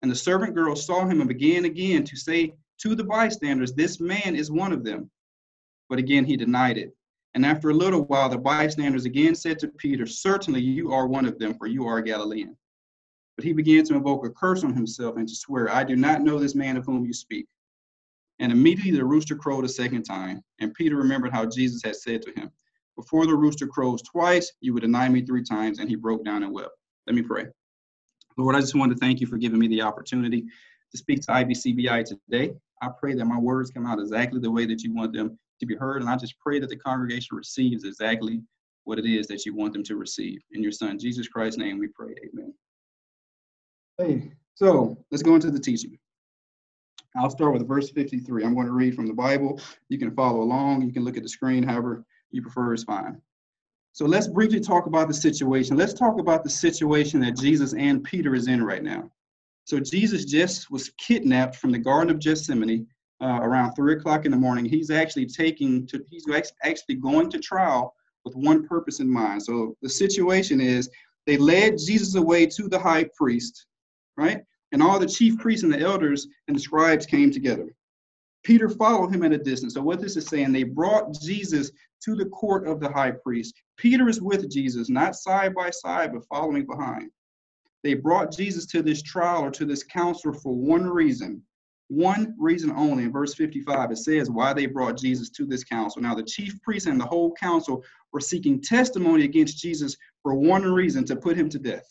And 0.02 0.11
the 0.11 0.17
servant 0.17 0.55
girl 0.55 0.76
saw 0.76 1.05
him 1.06 1.20
and 1.20 1.29
began 1.29 1.64
again 1.64 2.05
to 2.05 2.17
say 2.17 2.55
to 2.82 2.94
the 2.94 3.05
bystanders, 3.05 3.73
This 3.73 4.00
man 4.00 4.37
is 4.37 4.50
one 4.50 4.73
of 4.73 4.84
them. 4.84 5.11
But 5.88 5.99
again 5.99 6.25
he 6.25 6.37
denied 6.37 6.78
it. 6.78 6.94
And 7.34 7.44
after 7.44 7.69
a 7.69 7.75
little 7.75 8.05
while, 8.06 8.28
the 8.28 8.38
bystanders 8.38 9.05
again 9.05 9.34
said 9.34 9.58
to 9.58 9.69
Peter, 9.69 10.06
Certainly 10.06 10.62
you 10.62 10.93
are 10.93 11.06
one 11.06 11.26
of 11.26 11.38
them, 11.38 11.55
for 11.55 11.67
you 11.67 11.87
are 11.87 11.99
a 11.99 12.02
Galilean. 12.02 12.56
But 13.37 13.44
he 13.44 13.52
began 13.52 13.84
to 13.84 13.94
invoke 13.94 14.25
a 14.25 14.31
curse 14.31 14.64
on 14.64 14.73
himself 14.75 15.17
and 15.17 15.28
to 15.28 15.34
swear, 15.34 15.70
I 15.70 15.84
do 15.84 15.96
not 15.96 16.23
know 16.23 16.38
this 16.38 16.55
man 16.55 16.78
of 16.78 16.87
whom 16.87 17.05
you 17.05 17.12
speak. 17.12 17.46
And 18.38 18.50
immediately 18.50 18.93
the 18.93 19.05
rooster 19.05 19.37
crowed 19.37 19.64
a 19.64 19.69
second 19.69 20.05
time. 20.05 20.43
And 20.61 20.73
Peter 20.75 20.96
remembered 20.96 21.32
how 21.32 21.44
Jesus 21.46 21.82
had 21.82 21.96
said 21.96 22.23
to 22.23 22.32
him, 22.32 22.50
Before 22.96 23.26
the 23.26 23.37
rooster 23.37 23.67
crows 23.67 24.02
twice, 24.02 24.52
you 24.61 24.73
would 24.73 24.82
deny 24.82 25.08
me 25.08 25.20
three 25.20 25.43
times. 25.43 25.78
And 25.78 25.88
he 25.88 25.96
broke 25.96 26.25
down 26.25 26.43
and 26.43 26.52
wept. 26.52 26.70
Let 27.06 27.14
me 27.14 27.23
pray. 27.23 27.46
Lord, 28.38 28.56
I 28.56 28.61
just 28.61 28.75
want 28.75 28.93
to 28.93 28.99
thank 28.99 29.20
you 29.20 29.26
for 29.26 29.37
giving 29.37 29.58
me 29.58 29.69
the 29.69 29.82
opportunity 29.82 30.43
to 30.90 30.99
speak 30.99 31.20
to 31.23 31.32
IBCBI 31.32 32.05
today. 32.05 32.55
I 32.82 32.88
pray 32.88 33.14
that 33.14 33.25
my 33.25 33.38
words 33.38 33.70
come 33.70 33.87
out 33.87 33.99
exactly 33.99 34.40
the 34.40 34.50
way 34.50 34.67
that 34.67 34.82
you 34.82 34.94
want 34.94 35.12
them 35.12 35.38
to 35.61 35.67
be 35.67 35.75
heard. 35.75 36.02
And 36.02 36.11
I 36.11 36.17
just 36.17 36.38
pray 36.38 36.61
that 36.61 36.69
the 36.69 36.76
congregation 36.76 37.37
receives 37.37 37.84
exactly 37.84 38.43
what 38.84 38.99
it 38.99 39.06
is 39.06 39.26
that 39.26 39.44
you 39.44 39.55
want 39.55 39.73
them 39.73 39.82
to 39.84 39.96
receive. 39.96 40.40
In 40.52 40.62
your 40.62 40.73
son, 40.73 40.99
Jesus 40.99 41.28
Christ's 41.28 41.58
name, 41.58 41.78
we 41.78 41.88
pray. 41.88 42.14
Amen. 42.25 42.55
Hey, 43.99 44.32
so 44.55 44.96
let's 45.11 45.23
go 45.23 45.34
into 45.34 45.50
the 45.50 45.58
teaching. 45.58 45.99
I'll 47.17 47.31
start 47.31 47.55
with 47.55 47.67
verse 47.67 47.90
53. 47.90 48.44
I'm 48.44 48.55
going 48.55 48.67
to 48.67 48.73
read 48.73 48.94
from 48.94 49.06
the 49.06 49.14
Bible. 49.14 49.61
You 49.88 49.99
can 49.99 50.14
follow 50.14 50.43
along. 50.43 50.82
You 50.82 50.93
can 50.93 51.05
look 51.05 51.17
at 51.17 51.23
the 51.23 51.28
screen, 51.28 51.62
however 51.62 52.05
you 52.31 52.43
prefer 52.43 52.75
is 52.75 52.84
fine. 52.84 53.20
So 53.93 54.05
let's 54.05 54.28
briefly 54.28 54.61
talk 54.61 54.87
about 54.87 55.08
the 55.08 55.14
situation. 55.14 55.76
Let's 55.76 55.94
talk 55.94 56.20
about 56.20 56.44
the 56.44 56.50
situation 56.50 57.19
that 57.20 57.37
Jesus 57.37 57.73
and 57.73 58.05
Peter 58.05 58.34
is 58.34 58.46
in 58.46 58.62
right 58.62 58.82
now. 58.82 59.11
So 59.66 59.80
Jesus 59.80 60.24
just 60.24 60.70
was 60.70 60.90
kidnapped 60.90 61.56
from 61.56 61.72
the 61.72 61.78
Garden 61.78 62.08
of 62.08 62.20
Gethsemane 62.20 62.86
uh, 63.20 63.40
around 63.42 63.74
three 63.74 63.94
o'clock 63.94 64.24
in 64.24 64.30
the 64.30 64.36
morning. 64.36 64.64
He's 64.64 64.92
actually 64.92 65.26
taking 65.26 65.86
to 65.88 66.04
he's 66.08 66.24
actually 66.62 66.94
going 66.94 67.30
to 67.30 67.40
trial 67.40 67.92
with 68.24 68.36
one 68.36 68.66
purpose 68.66 69.00
in 69.00 69.10
mind. 69.10 69.42
So 69.42 69.76
the 69.82 69.88
situation 69.88 70.60
is 70.60 70.88
they 71.26 71.36
led 71.36 71.78
Jesus 71.78 72.14
away 72.14 72.46
to 72.46 72.68
the 72.68 72.78
high 72.78 73.06
priest, 73.16 73.66
right? 74.16 74.40
And 74.70 74.80
all 74.80 75.00
the 75.00 75.06
chief 75.06 75.36
priests 75.38 75.64
and 75.64 75.72
the 75.72 75.80
elders 75.80 76.28
and 76.46 76.56
the 76.56 76.60
scribes 76.60 77.04
came 77.04 77.32
together. 77.32 77.74
Peter 78.44 78.68
followed 78.68 79.12
him 79.12 79.24
at 79.24 79.32
a 79.32 79.38
distance. 79.38 79.74
So 79.74 79.82
what 79.82 80.00
this 80.00 80.16
is 80.16 80.26
saying, 80.26 80.52
they 80.52 80.62
brought 80.62 81.12
Jesus 81.20 81.72
to 82.04 82.14
the 82.14 82.26
court 82.26 82.68
of 82.68 82.78
the 82.78 82.88
high 82.88 83.10
priest. 83.10 83.60
Peter 83.76 84.08
is 84.08 84.22
with 84.22 84.48
Jesus, 84.48 84.88
not 84.88 85.16
side 85.16 85.56
by 85.56 85.70
side, 85.70 86.12
but 86.12 86.24
following 86.28 86.64
behind. 86.64 87.10
They 87.87 87.94
brought 87.94 88.33
Jesus 88.33 88.67
to 88.67 88.83
this 88.83 89.00
trial 89.00 89.44
or 89.44 89.50
to 89.53 89.65
this 89.65 89.85
council 89.85 90.33
for 90.33 90.53
one 90.53 90.88
reason, 90.88 91.41
one 91.87 92.35
reason 92.37 92.73
only. 92.73 93.05
In 93.05 93.12
verse 93.12 93.33
55, 93.37 93.93
it 93.93 93.99
says 93.99 94.29
why 94.29 94.53
they 94.53 94.67
brought 94.67 94.99
Jesus 94.99 95.31
to 95.31 95.47
this 95.47 95.62
council. 95.62 96.03
Now, 96.03 96.12
the 96.17 96.25
chief 96.25 96.61
priest 96.62 96.88
and 96.88 97.00
the 97.00 97.06
whole 97.06 97.33
council 97.35 97.85
were 98.12 98.19
seeking 98.19 98.61
testimony 98.61 99.23
against 99.23 99.59
Jesus 99.59 99.97
for 100.25 100.35
one 100.35 100.65
reason 100.65 101.05
to 101.05 101.15
put 101.15 101.37
him 101.37 101.49
to 101.49 101.61
death. 101.61 101.87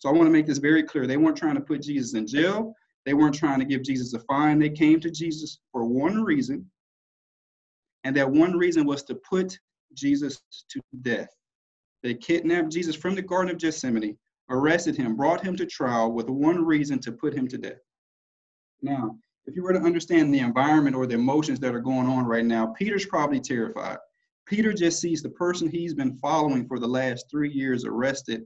So 0.00 0.08
I 0.08 0.12
want 0.12 0.26
to 0.26 0.32
make 0.32 0.44
this 0.44 0.58
very 0.58 0.82
clear. 0.82 1.06
They 1.06 1.18
weren't 1.18 1.36
trying 1.36 1.54
to 1.54 1.60
put 1.60 1.82
Jesus 1.82 2.14
in 2.14 2.26
jail. 2.26 2.74
They 3.06 3.14
weren't 3.14 3.36
trying 3.36 3.60
to 3.60 3.64
give 3.64 3.84
Jesus 3.84 4.14
a 4.14 4.18
fine. 4.18 4.58
They 4.58 4.70
came 4.70 4.98
to 4.98 5.10
Jesus 5.12 5.60
for 5.70 5.84
one 5.84 6.24
reason, 6.24 6.68
and 8.02 8.16
that 8.16 8.28
one 8.28 8.58
reason 8.58 8.86
was 8.86 9.04
to 9.04 9.14
put 9.14 9.56
Jesus 9.94 10.40
to 10.68 10.80
death. 11.02 11.30
They 12.02 12.14
kidnapped 12.14 12.72
Jesus 12.72 12.96
from 12.96 13.14
the 13.14 13.22
Garden 13.22 13.54
of 13.54 13.60
Gethsemane, 13.60 14.18
arrested 14.52 14.96
him, 14.96 15.16
brought 15.16 15.42
him 15.42 15.56
to 15.56 15.66
trial 15.66 16.12
with 16.12 16.28
one 16.28 16.64
reason 16.64 16.98
to 17.00 17.12
put 17.12 17.34
him 17.34 17.48
to 17.48 17.58
death. 17.58 17.80
Now, 18.82 19.16
if 19.46 19.56
you 19.56 19.62
were 19.62 19.72
to 19.72 19.80
understand 19.80 20.32
the 20.32 20.40
environment 20.40 20.94
or 20.94 21.06
the 21.06 21.14
emotions 21.14 21.58
that 21.60 21.74
are 21.74 21.80
going 21.80 22.06
on 22.06 22.24
right 22.26 22.44
now, 22.44 22.66
Peter's 22.78 23.06
probably 23.06 23.40
terrified. 23.40 23.98
Peter 24.46 24.72
just 24.72 25.00
sees 25.00 25.22
the 25.22 25.30
person 25.30 25.68
he's 25.68 25.94
been 25.94 26.16
following 26.18 26.66
for 26.66 26.78
the 26.78 26.86
last 26.86 27.26
three 27.30 27.50
years 27.50 27.84
arrested, 27.84 28.44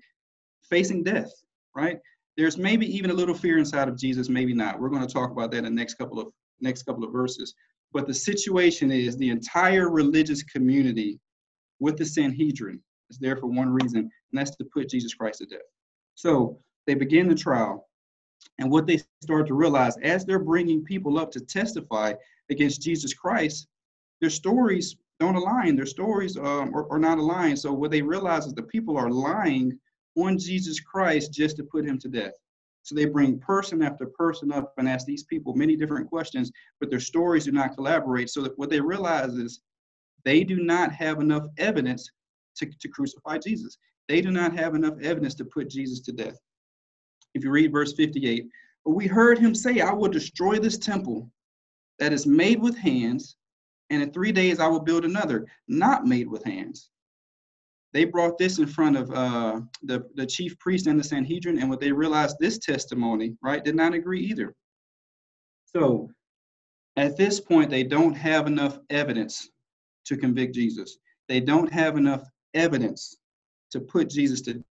facing 0.71 1.03
death, 1.03 1.31
right? 1.75 1.99
There's 2.37 2.57
maybe 2.59 2.87
even 2.87 3.11
a 3.11 3.15
little 3.15 3.35
fear 3.35 3.59
inside 3.59 3.89
of 3.89 3.99
Jesus, 3.99 4.29
maybe 4.29 4.55
not. 4.55 4.79
We're 4.79 4.91
going 4.91 5.07
to 5.07 5.13
talk 5.13 5.31
about 5.31 5.51
that 5.51 5.59
in 5.59 5.65
the 5.65 5.71
next 5.71 5.95
couple 5.95 6.21
of 6.21 6.29
next 6.61 6.85
couple 6.85 7.05
of 7.05 7.13
verses. 7.13 7.55
But 7.93 8.07
the 8.07 8.15
situation 8.15 8.91
is 8.91 9.17
the 9.17 9.31
entire 9.31 9.91
religious 9.91 10.43
community 10.43 11.19
with 11.81 11.97
the 11.97 12.07
Sanhedrin 12.07 12.81
is 13.11 13.19
there 13.19 13.37
for 13.37 13.47
one 13.47 13.71
reason, 13.71 13.99
and 13.99 14.11
that's 14.33 14.57
to 14.57 14.65
put 14.73 14.91
Jesus 14.91 15.15
Christ 15.15 15.39
to 15.39 15.47
death. 15.47 15.61
So 16.17 16.59
they 16.87 16.95
begin 16.95 17.29
the 17.29 17.35
trial, 17.35 17.89
and 18.59 18.71
what 18.71 18.87
they 18.87 19.01
start 19.23 19.47
to 19.47 19.55
realize 19.55 19.97
as 19.99 20.25
they're 20.25 20.39
bringing 20.39 20.83
people 20.83 21.19
up 21.19 21.31
to 21.33 21.41
testify 21.41 22.15
against 22.51 22.83
Jesus 22.83 23.15
Christ, 23.15 23.69
their 24.21 24.31
stories 24.31 24.97
don't 25.21 25.37
align. 25.37 25.77
Their 25.77 25.87
stories 25.87 26.37
um, 26.37 26.75
are, 26.75 26.91
are 26.91 26.99
not 26.99 27.19
aligned. 27.19 27.59
So 27.59 27.73
what 27.73 27.91
they 27.91 28.03
realize 28.03 28.47
is 28.47 28.55
the 28.55 28.63
people 28.63 28.97
are 28.97 29.11
lying 29.11 29.79
on 30.17 30.39
Jesus 30.39 30.81
Christ 30.81 31.33
just 31.33 31.57
to 31.57 31.65
put 31.65 31.87
him 31.87 31.99
to 31.99 32.09
death. 32.09 32.33
So 32.83 32.95
they 32.95 33.05
bring 33.07 33.39
person 33.41 33.83
after 33.83 34.07
person 34.07 34.53
up 34.53 34.73
and 34.79 34.89
ask 34.89 35.07
these 35.07 35.25
people 35.25 35.55
many 35.55 35.77
different 35.77 36.09
questions, 36.09 36.53
but 36.81 36.89
their 36.89 37.01
stories 37.01 37.45
do 37.45 37.53
not 37.53 37.75
collaborate. 37.75 38.31
So 38.31 38.43
that 38.43 38.57
what 38.59 38.71
they 38.71 38.81
realize 38.81 39.35
is 39.35 39.61
they 40.25 40.45
do 40.45 40.63
not 40.63 40.93
have 40.93 41.21
enough 41.21 41.45
evidence 41.59 42.09
to, 42.57 42.67
to 42.81 42.89
crucify 42.89 43.39
Jesus. 43.39 43.77
They 44.09 44.21
do 44.21 44.31
not 44.31 44.57
have 44.57 44.75
enough 44.75 44.95
evidence 45.01 45.35
to 45.37 45.45
put 45.45 45.71
Jesus 45.71 46.01
to 46.01 46.13
death. 46.13 46.39
If 47.35 47.45
you 47.45 47.51
read 47.51 47.73
verse 47.73 47.93
58, 47.95 48.47
but 48.85 48.93
we 48.93 49.07
heard 49.07 49.39
him 49.39 49.55
say, 49.55 49.81
I 49.81 49.93
will 49.93 50.09
destroy 50.09 50.59
this 50.59 50.79
temple 50.79 51.31
that 51.99 52.13
is 52.13 52.27
made 52.27 52.61
with 52.61 52.77
hands, 52.77 53.37
and 53.91 54.03
in 54.03 54.13
three 54.13 54.33
days 54.33 54.61
I 54.61 54.69
will 54.69 54.81
build 54.81 55.05
another, 55.05 55.47
not 55.69 56.07
made 56.07 56.29
with 56.29 56.45
hands. 56.45 56.91
They 57.93 58.05
brought 58.05 58.39
this 58.39 58.59
in 58.59 58.67
front 58.67 58.97
of 58.97 59.11
uh, 59.11 59.61
the, 59.83 60.05
the 60.15 60.27
chief 60.27 60.59
priest 60.59 60.87
and 60.87 60.99
the 61.01 61.05
Sanhedrin, 61.05 61.59
and 61.59 61.69
what 61.69 61.81
they 61.81 61.93
realized 61.93 62.37
this 62.39 62.59
testimony, 62.59 63.37
right, 63.43 63.65
did 63.65 63.75
not 63.75 63.95
agree 63.95 64.21
either. 64.21 64.55
So 65.65 66.11
at 66.97 67.17
this 67.17 67.41
point, 67.41 67.71
they 67.71 67.85
don't 67.85 68.15
have 68.15 68.47
enough 68.47 68.79
evidence 68.91 69.49
to 70.07 70.17
convict 70.17 70.55
Jesus. 70.55 70.99
They 71.29 71.41
don't 71.41 71.73
have 71.73 71.97
enough 71.97 72.23
evidence 72.55 73.17
to 73.71 73.81
put 73.81 74.11
Jesus 74.11 74.41
to 74.43 74.63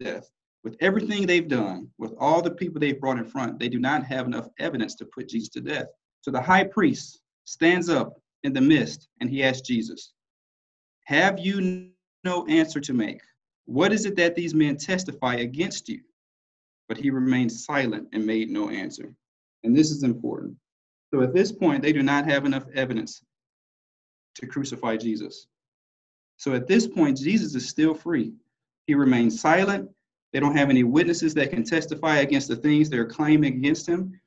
death. 0.00 0.30
With 0.64 0.76
everything 0.80 1.26
they've 1.26 1.48
done, 1.48 1.88
with 1.98 2.14
all 2.18 2.40
the 2.40 2.50
people 2.50 2.80
they've 2.80 3.00
brought 3.00 3.18
in 3.18 3.24
front, 3.24 3.58
they 3.58 3.68
do 3.68 3.80
not 3.80 4.04
have 4.04 4.26
enough 4.26 4.48
evidence 4.58 4.94
to 4.96 5.06
put 5.06 5.28
Jesus 5.28 5.48
to 5.50 5.60
death. 5.60 5.86
So 6.20 6.30
the 6.30 6.40
high 6.40 6.64
priest 6.64 7.20
stands 7.44 7.88
up 7.88 8.20
in 8.44 8.52
the 8.52 8.60
midst 8.60 9.08
and 9.20 9.28
he 9.28 9.42
asks 9.42 9.66
Jesus, 9.66 10.12
Have 11.06 11.38
you 11.38 11.90
no 12.24 12.46
answer 12.46 12.80
to 12.80 12.92
make? 12.92 13.20
What 13.64 13.92
is 13.92 14.06
it 14.06 14.16
that 14.16 14.34
these 14.34 14.54
men 14.54 14.76
testify 14.76 15.36
against 15.36 15.88
you? 15.88 16.00
But 16.88 16.98
he 16.98 17.10
remained 17.10 17.52
silent 17.52 18.08
and 18.12 18.24
made 18.24 18.50
no 18.50 18.68
answer. 18.68 19.14
And 19.64 19.76
this 19.76 19.90
is 19.90 20.02
important. 20.02 20.56
So 21.12 21.22
at 21.22 21.34
this 21.34 21.52
point, 21.52 21.82
they 21.82 21.92
do 21.92 22.02
not 22.02 22.26
have 22.26 22.44
enough 22.44 22.64
evidence 22.74 23.22
to 24.36 24.46
crucify 24.46 24.96
Jesus. 24.96 25.46
So 26.42 26.54
at 26.54 26.66
this 26.66 26.88
point, 26.88 27.18
Jesus 27.18 27.54
is 27.54 27.68
still 27.68 27.94
free. 27.94 28.32
He 28.88 28.96
remains 28.96 29.40
silent 29.40 29.88
They 30.32 30.40
don't 30.40 30.56
have 30.56 30.70
any 30.70 30.82
witnesses 30.82 31.34
that 31.34 31.50
can 31.50 31.62
testify 31.62 32.16
against 32.16 32.48
the 32.48 32.56
things 32.56 32.90
they're 32.90 33.06
claiming 33.06 33.58
against 33.58 33.88
him. 33.88 34.20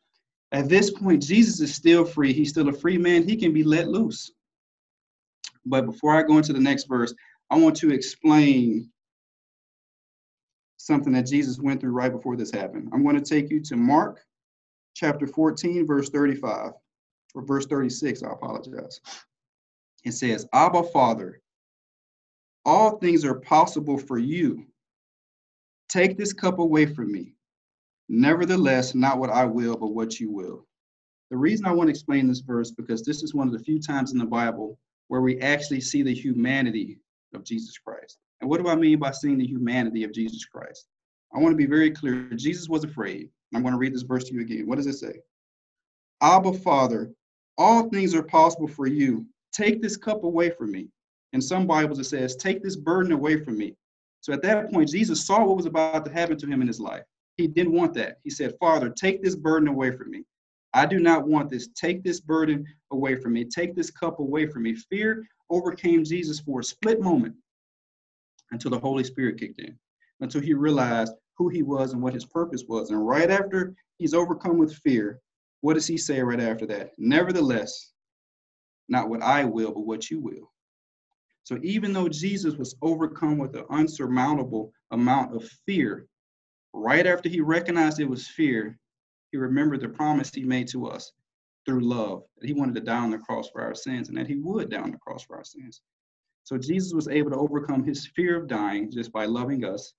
At 0.54 0.70
this 0.70 0.92
point, 0.92 1.22
Jesus 1.22 1.60
is 1.60 1.76
still 1.76 2.06
free. 2.06 2.32
He's 2.32 2.52
still 2.52 2.70
a 2.70 2.72
free 2.72 2.98
man. 2.98 3.28
He 3.28 3.36
can 3.36 3.52
be 3.52 3.66
let 3.66 3.90
loose. 3.90 4.32
But 5.66 5.88
before 5.88 6.16
I 6.16 6.24
go 6.24 6.38
into 6.38 6.54
the 6.54 6.60
next 6.62 6.86
verse, 6.86 7.14
I 7.50 7.58
want 7.58 7.76
to 7.78 7.92
explain 7.92 8.90
something 10.78 11.12
that 11.12 11.26
Jesus 11.26 11.60
went 11.60 11.82
through 11.82 11.92
right 11.92 12.14
before 12.14 12.38
this 12.38 12.50
happened. 12.50 12.92
I'm 12.94 13.04
going 13.04 13.22
to 13.22 13.30
take 13.30 13.52
you 13.52 13.60
to 13.60 13.76
Mark 13.76 14.22
chapter 14.94 15.28
14, 15.28 15.86
verse 15.86 16.10
35, 16.10 16.72
or 17.34 17.42
verse 17.42 17.66
36, 17.66 18.24
I 18.24 18.32
apologize. 18.32 19.02
It 20.06 20.14
says, 20.14 20.48
Abba, 20.54 20.84
Father, 20.84 21.42
all 22.66 22.98
things 22.98 23.24
are 23.24 23.36
possible 23.36 23.98
for 23.98 24.18
you. 24.18 24.66
Take 25.90 26.18
this 26.18 26.34
cup 26.34 26.60
away 26.60 26.86
from 26.86 27.12
me. 27.12 27.34
Nevertheless, 28.10 28.96
not 28.96 29.20
what 29.20 29.30
I 29.30 29.46
will, 29.46 29.78
but 29.78 29.94
what 29.94 30.20
you 30.20 30.32
will. 30.32 30.66
The 31.32 31.38
reason 31.38 31.66
I 31.66 31.72
want 31.72 31.88
to 31.88 31.92
explain 31.92 32.28
this 32.28 32.40
verse 32.40 32.72
because 32.72 33.04
this 33.04 33.24
is 33.24 33.34
one 33.34 33.48
of 33.48 33.54
the 33.54 33.64
few 33.64 33.80
times 33.80 34.12
in 34.12 34.18
the 34.18 34.26
Bible 34.26 34.78
where 35.08 35.22
we 35.22 35.40
actually 35.42 35.82
see 35.82 36.04
the 36.04 36.14
humanity 36.14 37.00
of 37.34 37.44
Jesus 37.44 37.78
Christ. 37.78 38.18
And 38.42 38.50
what 38.50 38.62
do 38.62 38.70
I 38.70 38.76
mean 38.76 39.00
by 39.00 39.12
seeing 39.12 39.38
the 39.38 39.48
humanity 39.48 40.04
of 40.04 40.14
Jesus 40.14 40.46
Christ? 40.46 40.88
I 41.34 41.40
want 41.40 41.52
to 41.52 41.58
be 41.58 41.66
very 41.66 41.92
clear. 41.92 42.30
Jesus 42.36 42.70
was 42.70 42.84
afraid. 42.84 43.30
I'm 43.54 43.62
going 43.62 43.74
to 43.74 43.80
read 43.80 43.94
this 43.94 44.04
verse 44.04 44.26
to 44.26 44.34
you 44.34 44.42
again. 44.42 44.68
What 44.68 44.78
does 44.78 44.88
it 44.88 44.94
say? 44.94 45.20
Abba, 46.22 46.54
Father, 46.54 47.12
all 47.58 47.90
things 47.90 48.14
are 48.16 48.24
possible 48.24 48.68
for 48.68 48.88
you. 48.88 49.26
Take 49.52 49.82
this 49.82 49.98
cup 49.98 50.24
away 50.24 50.50
from 50.50 50.72
me. 50.72 50.90
In 51.36 51.42
some 51.42 51.68
Bibles, 51.68 52.00
it 52.00 52.06
says, 52.06 52.38
Take 52.38 52.64
this 52.64 52.78
burden 52.78 53.12
away 53.12 53.44
from 53.44 53.58
me. 53.58 53.76
So 54.22 54.32
at 54.32 54.42
that 54.44 54.72
point, 54.72 54.90
Jesus 54.90 55.28
saw 55.28 55.44
what 55.44 55.58
was 55.58 55.66
about 55.66 56.06
to 56.06 56.12
happen 56.12 56.38
to 56.38 56.48
him 56.48 56.62
in 56.62 56.68
his 56.68 56.80
life. 56.80 57.04
He 57.36 57.46
didn't 57.46 57.74
want 57.74 57.94
that. 57.96 58.20
He 58.24 58.30
said, 58.30 58.56
Father, 58.58 58.90
take 58.90 59.22
this 59.22 59.36
burden 59.36 59.68
away 59.68 59.92
from 59.92 60.12
me. 60.12 60.24
I 60.74 60.86
do 60.86 60.98
not 60.98 61.28
want 61.28 61.50
this. 61.50 61.68
Take 61.76 62.06
this 62.06 62.22
burden 62.22 62.66
away 62.92 63.18
from 63.18 63.34
me. 63.34 63.44
Take 63.44 63.76
this 63.76 63.92
cup 63.92 64.20
away 64.20 64.48
from 64.48 64.64
me. 64.64 64.76
Fear 64.76 65.28
overcame 65.50 66.06
Jesus 66.06 66.40
for 66.40 66.62
a 66.62 66.64
split 66.64 67.02
moment 67.02 67.36
until 68.52 68.72
the 68.72 68.80
Holy 68.80 69.04
Spirit 69.04 69.38
kicked 69.38 69.60
in, 69.60 69.78
until 70.22 70.40
he 70.40 70.54
realized 70.54 71.12
who 71.38 71.50
he 71.50 71.64
was 71.64 71.92
and 71.92 72.02
what 72.02 72.14
his 72.14 72.26
purpose 72.26 72.64
was. 72.70 72.92
And 72.92 73.06
right 73.06 73.30
after 73.30 73.76
he's 73.98 74.14
overcome 74.14 74.58
with 74.58 74.74
fear, 74.74 75.20
what 75.60 75.74
does 75.74 75.86
he 75.86 75.98
say 75.98 76.22
right 76.22 76.40
after 76.40 76.66
that? 76.68 76.92
Nevertheless, 76.98 77.92
not 78.88 79.10
what 79.10 79.22
I 79.22 79.44
will, 79.44 79.74
but 79.74 79.86
what 79.86 80.10
you 80.10 80.22
will. 80.22 80.54
So 81.46 81.60
even 81.62 81.94
though 81.94 82.10
Jesus 82.10 82.56
was 82.56 82.76
overcome 82.82 83.38
with 83.38 83.56
an 83.56 83.66
unsurmountable 83.70 84.74
amount 84.90 85.36
of 85.36 85.48
fear, 85.68 86.08
right 86.74 87.06
after 87.06 87.30
he 87.30 87.40
recognized 87.40 88.00
it 88.00 88.10
was 88.10 88.28
fear, 88.28 88.80
he 89.32 89.38
remembered 89.38 89.82
the 89.82 89.90
promise 89.90 90.34
he 90.34 90.44
made 90.44 90.68
to 90.70 90.88
us 90.88 91.12
through 91.66 91.82
love 91.82 92.24
that 92.40 92.48
he 92.48 92.54
wanted 92.54 92.74
to 92.76 92.82
die 92.82 92.98
on 92.98 93.12
the 93.12 93.20
cross 93.20 93.48
for 93.52 93.62
our 93.62 93.76
sins 93.76 94.10
and 94.10 94.18
that 94.18 94.28
he 94.28 94.38
would 94.38 94.72
die 94.72 94.82
on 94.82 94.90
the 94.90 94.98
cross 94.98 95.24
for 95.24 95.38
our 95.38 95.44
sins. 95.44 95.82
So 96.46 96.58
Jesus 96.58 96.94
was 96.94 97.08
able 97.08 97.30
to 97.30 97.38
overcome 97.38 97.84
his 97.84 98.08
fear 98.16 98.42
of 98.42 98.48
dying 98.48 98.90
just 98.90 99.12
by 99.12 99.26
loving 99.26 99.66
us, 99.66 99.94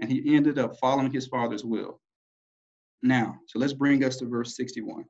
and 0.00 0.10
he 0.10 0.36
ended 0.36 0.56
up 0.60 0.78
following 0.78 1.12
his 1.12 1.26
Father's 1.26 1.64
will. 1.64 2.00
Now, 3.02 3.40
so 3.46 3.58
let's 3.58 3.72
bring 3.72 4.04
us 4.04 4.18
to 4.18 4.26
verse 4.26 4.54
61. 4.54 5.04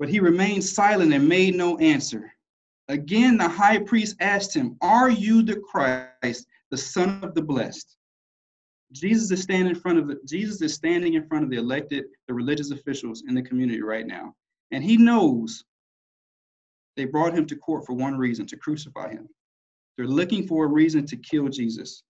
But 0.00 0.08
he 0.08 0.18
remained 0.18 0.64
silent 0.64 1.12
and 1.12 1.28
made 1.28 1.54
no 1.54 1.78
answer. 1.78 2.32
Again, 2.88 3.36
the 3.36 3.48
high 3.48 3.78
priest 3.78 4.16
asked 4.20 4.54
him, 4.54 4.76
Are 4.80 5.10
you 5.10 5.42
the 5.42 5.56
Christ, 5.56 6.46
the 6.70 6.78
Son 6.78 7.22
of 7.22 7.34
the 7.34 7.42
Blessed? 7.42 7.96
Jesus 8.92 9.30
is 9.30 9.42
standing 9.42 9.74
in 9.74 9.80
front 9.80 9.98
of 9.98 10.08
the 10.08 10.18
Jesus 10.26 10.62
is 10.62 10.72
standing 10.72 11.14
in 11.14 11.26
front 11.26 11.44
of 11.44 11.50
the 11.50 11.58
elected, 11.58 12.06
the 12.26 12.32
religious 12.32 12.70
officials 12.70 13.24
in 13.28 13.34
the 13.34 13.42
community 13.42 13.82
right 13.82 14.06
now. 14.06 14.34
And 14.70 14.82
he 14.82 14.96
knows 14.96 15.64
they 16.96 17.04
brought 17.04 17.36
him 17.36 17.46
to 17.46 17.56
court 17.56 17.84
for 17.84 17.92
one 17.92 18.16
reason, 18.16 18.46
to 18.46 18.56
crucify 18.56 19.10
him. 19.10 19.28
They're 19.96 20.06
looking 20.06 20.46
for 20.46 20.64
a 20.64 20.68
reason 20.68 21.04
to 21.06 21.16
kill 21.16 21.48
Jesus. 21.48 22.02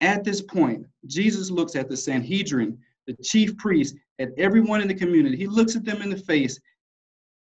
At 0.00 0.24
this 0.24 0.40
point, 0.40 0.86
Jesus 1.06 1.50
looks 1.50 1.74
at 1.74 1.88
the 1.88 1.96
Sanhedrin, 1.96 2.78
the 3.06 3.16
chief 3.22 3.56
priest, 3.56 3.96
at 4.18 4.30
everyone 4.38 4.82
in 4.82 4.88
the 4.88 4.94
community. 4.94 5.36
He 5.36 5.46
looks 5.46 5.74
at 5.74 5.84
them 5.84 6.02
in 6.02 6.10
the 6.10 6.16
face 6.16 6.60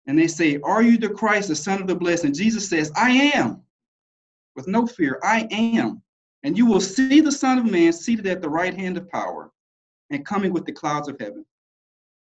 and 0.07 0.17
they 0.17 0.27
say, 0.27 0.59
Are 0.63 0.81
you 0.81 0.97
the 0.97 1.09
Christ, 1.09 1.49
the 1.49 1.55
Son 1.55 1.81
of 1.81 1.87
the 1.87 1.95
Blessed? 1.95 2.23
And 2.23 2.35
Jesus 2.35 2.67
says, 2.67 2.91
I 2.95 3.11
am. 3.35 3.61
With 4.55 4.67
no 4.67 4.87
fear, 4.87 5.19
I 5.21 5.47
am. 5.51 6.01
And 6.43 6.57
you 6.57 6.65
will 6.65 6.81
see 6.81 7.19
the 7.19 7.31
Son 7.31 7.57
of 7.57 7.65
Man 7.65 7.93
seated 7.93 8.25
at 8.25 8.41
the 8.41 8.49
right 8.49 8.73
hand 8.73 8.97
of 8.97 9.09
power 9.09 9.51
and 10.09 10.25
coming 10.25 10.53
with 10.53 10.65
the 10.65 10.71
clouds 10.71 11.09
of 11.09 11.19
heaven. 11.19 11.45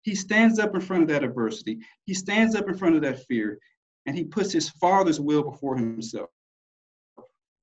He 0.01 0.15
stands 0.15 0.57
up 0.57 0.73
in 0.73 0.81
front 0.81 1.03
of 1.03 1.09
that 1.09 1.23
adversity. 1.23 1.79
He 2.05 2.13
stands 2.13 2.55
up 2.55 2.67
in 2.67 2.77
front 2.77 2.95
of 2.95 3.01
that 3.01 3.25
fear, 3.25 3.59
and 4.05 4.15
he 4.15 4.23
puts 4.23 4.51
his 4.51 4.69
Father's 4.69 5.19
will 5.19 5.43
before 5.43 5.77
himself. 5.77 6.29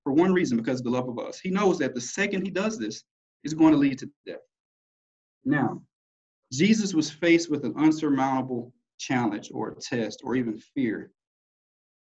For 0.05 0.13
one 0.13 0.33
reason, 0.33 0.59
because 0.59 0.81
of 0.81 0.85
the 0.85 0.91
love 0.91 1.09
of 1.09 1.19
us. 1.19 1.41
He 1.41 1.51
knows 1.51 1.79
that 1.79 1.95
the 1.95 2.01
second 2.01 2.45
he 2.45 2.51
does 2.51 2.79
this, 2.79 3.03
is 3.45 3.55
going 3.55 3.73
to 3.73 3.79
lead 3.79 3.99
to 3.99 4.11
death. 4.27 4.39
Now, 5.45 5.83
Jesus 6.53 6.95
was 6.95 7.11
faced 7.11 7.51
with 7.51 7.65
an 7.65 7.75
unsurmountable 7.77 8.74
challenge 8.99 9.51
or 9.53 9.71
a 9.71 9.75
test 9.77 10.21
or 10.25 10.37
even 10.37 10.59
fear. 10.59 11.11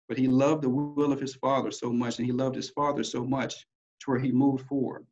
But 0.08 0.18
he 0.18 0.28
loved 0.28 0.62
the 0.62 0.68
will 0.68 1.12
of 1.12 1.20
his 1.20 1.34
father 1.34 1.70
so 1.70 1.92
much, 1.92 2.18
and 2.18 2.26
he 2.26 2.32
loved 2.32 2.56
his 2.56 2.70
father 2.70 3.02
so 3.02 3.24
much 3.24 3.66
to 4.00 4.10
where 4.10 4.20
he 4.20 4.32
moved 4.32 4.66
forward. 4.66 5.06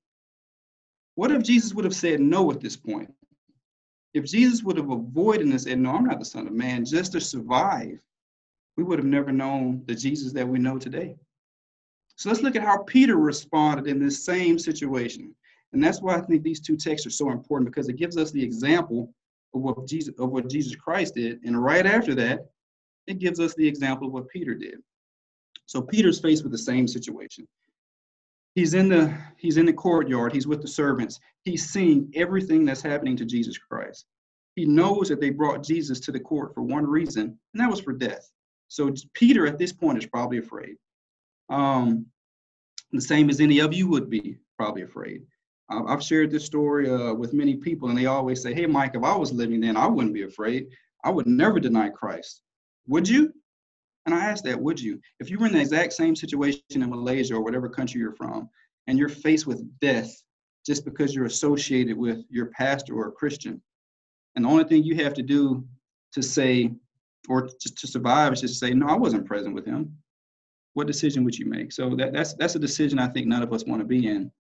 What 1.15 1.31
if 1.31 1.43
Jesus 1.43 1.75
would 1.75 1.85
have 1.85 1.95
said 1.95 2.21
no 2.21 2.51
at 2.51 2.61
this 2.61 2.77
point? 2.77 3.12
If 4.15 4.25
Jesus 4.25 4.62
would 4.62 4.77
have 4.77 4.91
avoided 4.91 5.47
and 5.47 5.61
said, 5.61 5.79
No, 5.79 5.93
I'm 5.93 6.05
not 6.05 6.19
the 6.19 6.25
Son 6.25 6.47
of 6.47 6.53
Man, 6.53 6.85
just 6.85 7.12
to 7.12 7.21
survive, 7.21 7.99
we 8.77 8.83
would 8.83 8.99
have 8.99 9.07
never 9.07 9.33
known 9.33 9.83
the 9.87 9.95
Jesus 9.95 10.33
that 10.33 10.49
we 10.49 10.59
know 10.59 10.79
today. 10.79 11.17
So 12.17 12.29
let's 12.29 12.43
look 12.43 12.57
at 12.57 12.62
how 12.62 12.83
Peter 12.83 13.17
responded 13.17 13.87
in 13.87 13.99
this 13.99 14.25
same 14.25 14.59
situation. 14.59 15.35
And 15.73 15.83
that's 15.83 16.03
why 16.03 16.17
I 16.17 16.21
think 16.21 16.43
these 16.43 16.61
two 16.61 16.77
texts 16.77 17.07
are 17.07 17.11
so 17.11 17.31
important 17.31 17.71
because 17.71 17.89
it 17.89 17.97
gives 17.97 18.17
us 18.17 18.31
the 18.31 18.43
example 18.43 19.12
of 19.54 19.61
what 19.61 19.87
Jesus 19.87 20.14
of 20.18 20.30
what 20.30 20.49
Jesus 20.49 20.75
Christ 20.75 21.14
did. 21.14 21.40
And 21.44 21.62
right 21.62 21.87
after 21.87 22.14
that, 22.16 22.50
it 23.06 23.18
gives 23.18 23.40
us 23.40 23.54
the 23.54 23.66
example 23.66 24.06
of 24.06 24.12
what 24.12 24.28
Peter 24.28 24.54
did. 24.54 24.76
So 25.66 25.82
Peter's 25.82 26.21
faced 26.21 26.42
with 26.42 26.52
the 26.52 26.59
same 26.59 26.87
situation. 26.87 27.47
He's 28.54 28.75
in 28.75 28.88
the 28.88 29.16
he's 29.38 29.56
in 29.56 29.66
the 29.66 29.73
courtyard, 29.73 30.32
he's 30.32 30.47
with 30.47 30.61
the 30.61 30.68
servants. 30.68 31.18
He's 31.44 31.71
seeing 31.71 32.11
everything 32.14 32.64
that's 32.64 32.82
happening 32.82 33.16
to 33.16 33.25
Jesus 33.25 33.59
Christ. 33.59 34.06
He 34.54 34.66
knows 34.66 35.09
that 35.09 35.21
they 35.21 35.30
brought 35.30 35.64
Jesus 35.64 35.99
to 36.00 36.12
the 36.12 36.21
court 36.21 36.54
for 36.54 36.62
one 36.62 36.87
reason, 36.87 37.38
and 37.54 37.61
that 37.61 37.71
was 37.71 37.80
for 37.80 37.92
death. 37.92 38.30
So 38.68 38.92
Peter 39.14 39.47
at 39.47 39.59
this 39.59 39.73
point 39.73 39.99
is 39.99 40.06
probably 40.06 40.38
afraid. 40.38 40.76
Um, 41.49 42.06
the 42.92 43.00
same 43.00 43.30
as 43.30 43.40
any 43.40 43.61
of 43.61 43.73
you 43.73 43.88
would 43.88 44.11
be 44.11 44.37
probably 44.59 44.82
afraid. 44.82 45.23
I've 45.87 46.02
shared 46.02 46.31
this 46.31 46.45
story 46.45 46.91
uh, 46.91 47.14
with 47.14 47.33
many 47.33 47.57
people, 47.57 47.88
and 47.88 47.97
they 47.97 48.07
always 48.07 48.43
say, 48.43 48.55
Hey, 48.55 48.67
Mike, 48.67 48.95
if 48.95 49.02
I 49.02 49.17
was 49.17 49.33
living 49.33 49.61
then, 49.61 49.76
I 49.76 49.87
wouldn't 49.87 50.14
be 50.14 50.23
afraid. 50.23 50.69
I 51.05 51.11
would 51.11 51.26
never 51.26 51.59
deny 51.61 51.88
Christ. 51.88 52.43
Would 52.88 53.09
you? 53.09 53.33
And 54.07 54.14
I 54.14 54.25
ask 54.25 54.43
that, 54.45 54.61
would 54.61 54.81
you? 54.81 55.00
If 55.21 55.31
you 55.31 55.38
were 55.38 55.47
in 55.47 55.52
the 55.52 55.61
exact 55.61 55.93
same 55.93 56.17
situation 56.17 56.61
in 56.71 56.91
Malaysia 56.91 57.35
or 57.35 57.43
whatever 57.43 57.69
country 57.69 58.00
you're 58.00 58.17
from, 58.17 58.49
and 58.87 58.99
you're 58.99 59.09
faced 59.09 59.47
with 59.47 59.64
death 59.81 60.12
just 60.67 60.85
because 60.85 61.14
you're 61.14 61.26
associated 61.26 61.97
with 61.97 62.25
your 62.29 62.47
pastor 62.47 62.95
or 62.95 63.09
a 63.09 63.12
Christian, 63.12 63.62
and 64.35 64.45
the 64.45 64.49
only 64.49 64.64
thing 64.64 64.83
you 64.83 64.97
have 64.97 65.14
to 65.14 65.23
do 65.23 65.64
to 66.14 66.23
say, 66.23 66.73
or 67.29 67.49
just 67.61 67.79
to 67.79 67.87
survive 67.87 68.33
is 68.33 68.41
just 68.41 68.59
say, 68.59 68.75
No, 68.75 68.87
I 68.87 68.97
wasn't 68.97 69.26
present 69.26 69.55
with 69.55 69.67
him. 69.67 69.97
What 70.75 70.87
decision 70.87 71.23
would 71.25 71.38
you 71.38 71.47
make? 71.47 71.71
So 71.71 71.95
that, 71.97 72.12
that's 72.12 72.35
that's 72.35 72.55
a 72.55 72.59
decision 72.59 72.99
I 72.99 73.09
think 73.09 73.26
none 73.26 73.43
of 73.43 73.52
us 73.52 73.64
want 73.64 73.81
to 73.81 73.87
be 73.87 74.09
in. 74.09 74.33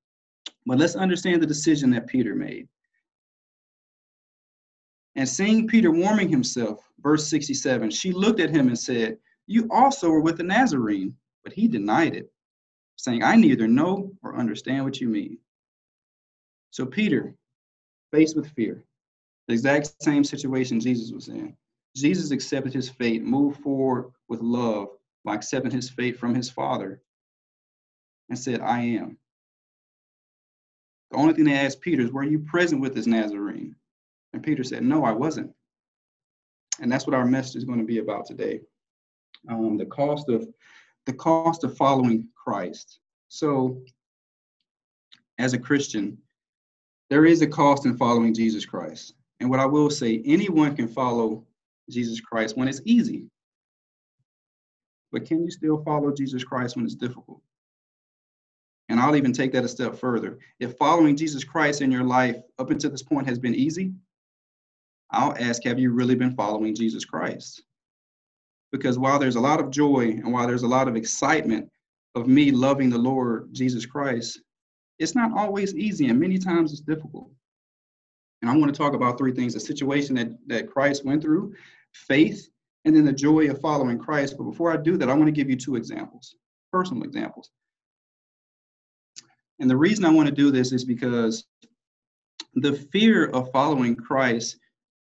But 0.66 0.78
let's 0.78 0.96
understand 0.96 1.42
the 1.42 1.46
decision 1.46 1.90
that 1.90 2.06
Peter 2.06 2.34
made. 2.34 2.68
And 5.16 5.28
seeing 5.28 5.66
Peter 5.66 5.90
warming 5.90 6.28
himself, 6.28 6.88
verse 7.00 7.28
67, 7.28 7.90
she 7.90 8.12
looked 8.12 8.40
at 8.40 8.50
him 8.50 8.68
and 8.68 8.78
said, 8.78 9.18
You 9.46 9.68
also 9.70 10.08
were 10.08 10.20
with 10.20 10.38
the 10.38 10.44
Nazarene. 10.44 11.14
But 11.44 11.52
he 11.52 11.66
denied 11.66 12.14
it, 12.14 12.30
saying, 12.96 13.24
I 13.24 13.34
neither 13.34 13.66
know 13.66 14.12
or 14.22 14.36
understand 14.36 14.84
what 14.84 15.00
you 15.00 15.08
mean. 15.08 15.38
So 16.70 16.86
Peter, 16.86 17.34
faced 18.12 18.36
with 18.36 18.50
fear, 18.52 18.84
the 19.48 19.54
exact 19.54 19.92
same 20.02 20.22
situation 20.22 20.78
Jesus 20.78 21.12
was 21.12 21.28
in, 21.28 21.56
Jesus 21.96 22.30
accepted 22.30 22.72
his 22.72 22.88
fate, 22.88 23.22
moved 23.22 23.60
forward 23.60 24.12
with 24.28 24.40
love 24.40 24.88
by 25.24 25.34
accepting 25.34 25.70
his 25.72 25.90
fate 25.90 26.16
from 26.16 26.34
his 26.34 26.48
Father, 26.48 27.02
and 28.28 28.38
said, 28.38 28.60
I 28.60 28.80
am. 28.80 29.18
The 31.12 31.18
only 31.18 31.34
thing 31.34 31.44
they 31.44 31.52
asked 31.52 31.82
Peter 31.82 32.02
is, 32.02 32.10
Were 32.10 32.24
you 32.24 32.38
present 32.38 32.80
with 32.80 32.94
this 32.94 33.06
Nazarene? 33.06 33.76
And 34.32 34.42
Peter 34.42 34.64
said, 34.64 34.82
No, 34.82 35.04
I 35.04 35.12
wasn't. 35.12 35.52
And 36.80 36.90
that's 36.90 37.06
what 37.06 37.14
our 37.14 37.26
message 37.26 37.56
is 37.56 37.64
going 37.64 37.80
to 37.80 37.84
be 37.84 37.98
about 37.98 38.24
today. 38.24 38.60
Um, 39.48 39.76
the 39.76 39.84
cost 39.86 40.30
of 40.30 40.48
the 41.04 41.12
cost 41.12 41.64
of 41.64 41.76
following 41.76 42.28
Christ. 42.34 43.00
So, 43.28 43.82
as 45.38 45.52
a 45.52 45.58
Christian, 45.58 46.16
there 47.10 47.26
is 47.26 47.42
a 47.42 47.46
cost 47.46 47.84
in 47.84 47.96
following 47.98 48.32
Jesus 48.32 48.64
Christ. 48.64 49.14
And 49.40 49.50
what 49.50 49.60
I 49.60 49.66
will 49.66 49.90
say, 49.90 50.22
anyone 50.24 50.74
can 50.74 50.88
follow 50.88 51.44
Jesus 51.90 52.20
Christ 52.20 52.56
when 52.56 52.68
it's 52.68 52.80
easy. 52.84 53.26
But 55.10 55.26
can 55.26 55.44
you 55.44 55.50
still 55.50 55.82
follow 55.82 56.10
Jesus 56.12 56.42
Christ 56.42 56.76
when 56.76 56.86
it's 56.86 56.94
difficult? 56.94 57.42
And 58.88 59.00
I'll 59.00 59.16
even 59.16 59.32
take 59.32 59.52
that 59.52 59.64
a 59.64 59.68
step 59.68 59.96
further. 59.96 60.38
If 60.60 60.76
following 60.76 61.16
Jesus 61.16 61.44
Christ 61.44 61.80
in 61.80 61.90
your 61.90 62.04
life 62.04 62.36
up 62.58 62.70
until 62.70 62.90
this 62.90 63.02
point 63.02 63.26
has 63.28 63.38
been 63.38 63.54
easy, 63.54 63.92
I'll 65.10 65.36
ask, 65.38 65.64
have 65.64 65.78
you 65.78 65.92
really 65.92 66.14
been 66.14 66.34
following 66.34 66.74
Jesus 66.74 67.04
Christ? 67.04 67.62
Because 68.70 68.98
while 68.98 69.18
there's 69.18 69.36
a 69.36 69.40
lot 69.40 69.60
of 69.60 69.70
joy 69.70 70.08
and 70.08 70.32
while 70.32 70.46
there's 70.46 70.62
a 70.62 70.68
lot 70.68 70.88
of 70.88 70.96
excitement 70.96 71.70
of 72.14 72.26
me 72.26 72.50
loving 72.50 72.90
the 72.90 72.98
Lord 72.98 73.48
Jesus 73.52 73.86
Christ, 73.86 74.40
it's 74.98 75.14
not 75.14 75.36
always 75.36 75.74
easy 75.74 76.08
and 76.08 76.18
many 76.18 76.38
times 76.38 76.72
it's 76.72 76.80
difficult. 76.80 77.30
And 78.40 78.50
I 78.50 78.56
want 78.56 78.74
to 78.74 78.78
talk 78.78 78.94
about 78.94 79.18
three 79.18 79.32
things 79.32 79.54
the 79.54 79.60
situation 79.60 80.16
that, 80.16 80.28
that 80.48 80.70
Christ 80.70 81.04
went 81.04 81.22
through, 81.22 81.54
faith, 81.92 82.48
and 82.84 82.94
then 82.94 83.04
the 83.04 83.12
joy 83.12 83.48
of 83.48 83.60
following 83.60 83.98
Christ. 83.98 84.36
But 84.36 84.44
before 84.44 84.72
I 84.72 84.76
do 84.76 84.96
that, 84.96 85.08
I 85.08 85.14
want 85.14 85.26
to 85.26 85.32
give 85.32 85.48
you 85.48 85.56
two 85.56 85.76
examples, 85.76 86.34
personal 86.72 87.04
examples. 87.04 87.50
And 89.62 89.70
the 89.70 89.76
reason 89.76 90.04
I 90.04 90.10
want 90.10 90.28
to 90.28 90.34
do 90.34 90.50
this 90.50 90.72
is 90.72 90.84
because 90.84 91.44
the 92.54 92.72
fear 92.72 93.26
of 93.26 93.52
following 93.52 93.94
Christ 93.94 94.58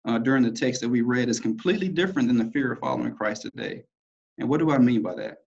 uh, 0.07 0.17
during 0.17 0.43
the 0.43 0.51
text 0.51 0.79
that 0.79 0.87
we 0.87 1.01
read 1.01 1.27
is 1.27 1.41
completely 1.41 1.89
different 1.89 2.29
than 2.29 2.37
the 2.37 2.49
fear 2.51 2.71
of 2.71 2.79
following 2.79 3.13
Christ 3.13 3.41
today. 3.41 3.83
And 4.37 4.47
what 4.47 4.61
do 4.61 4.71
I 4.71 4.77
mean 4.77 5.01
by 5.01 5.13
that? 5.15 5.39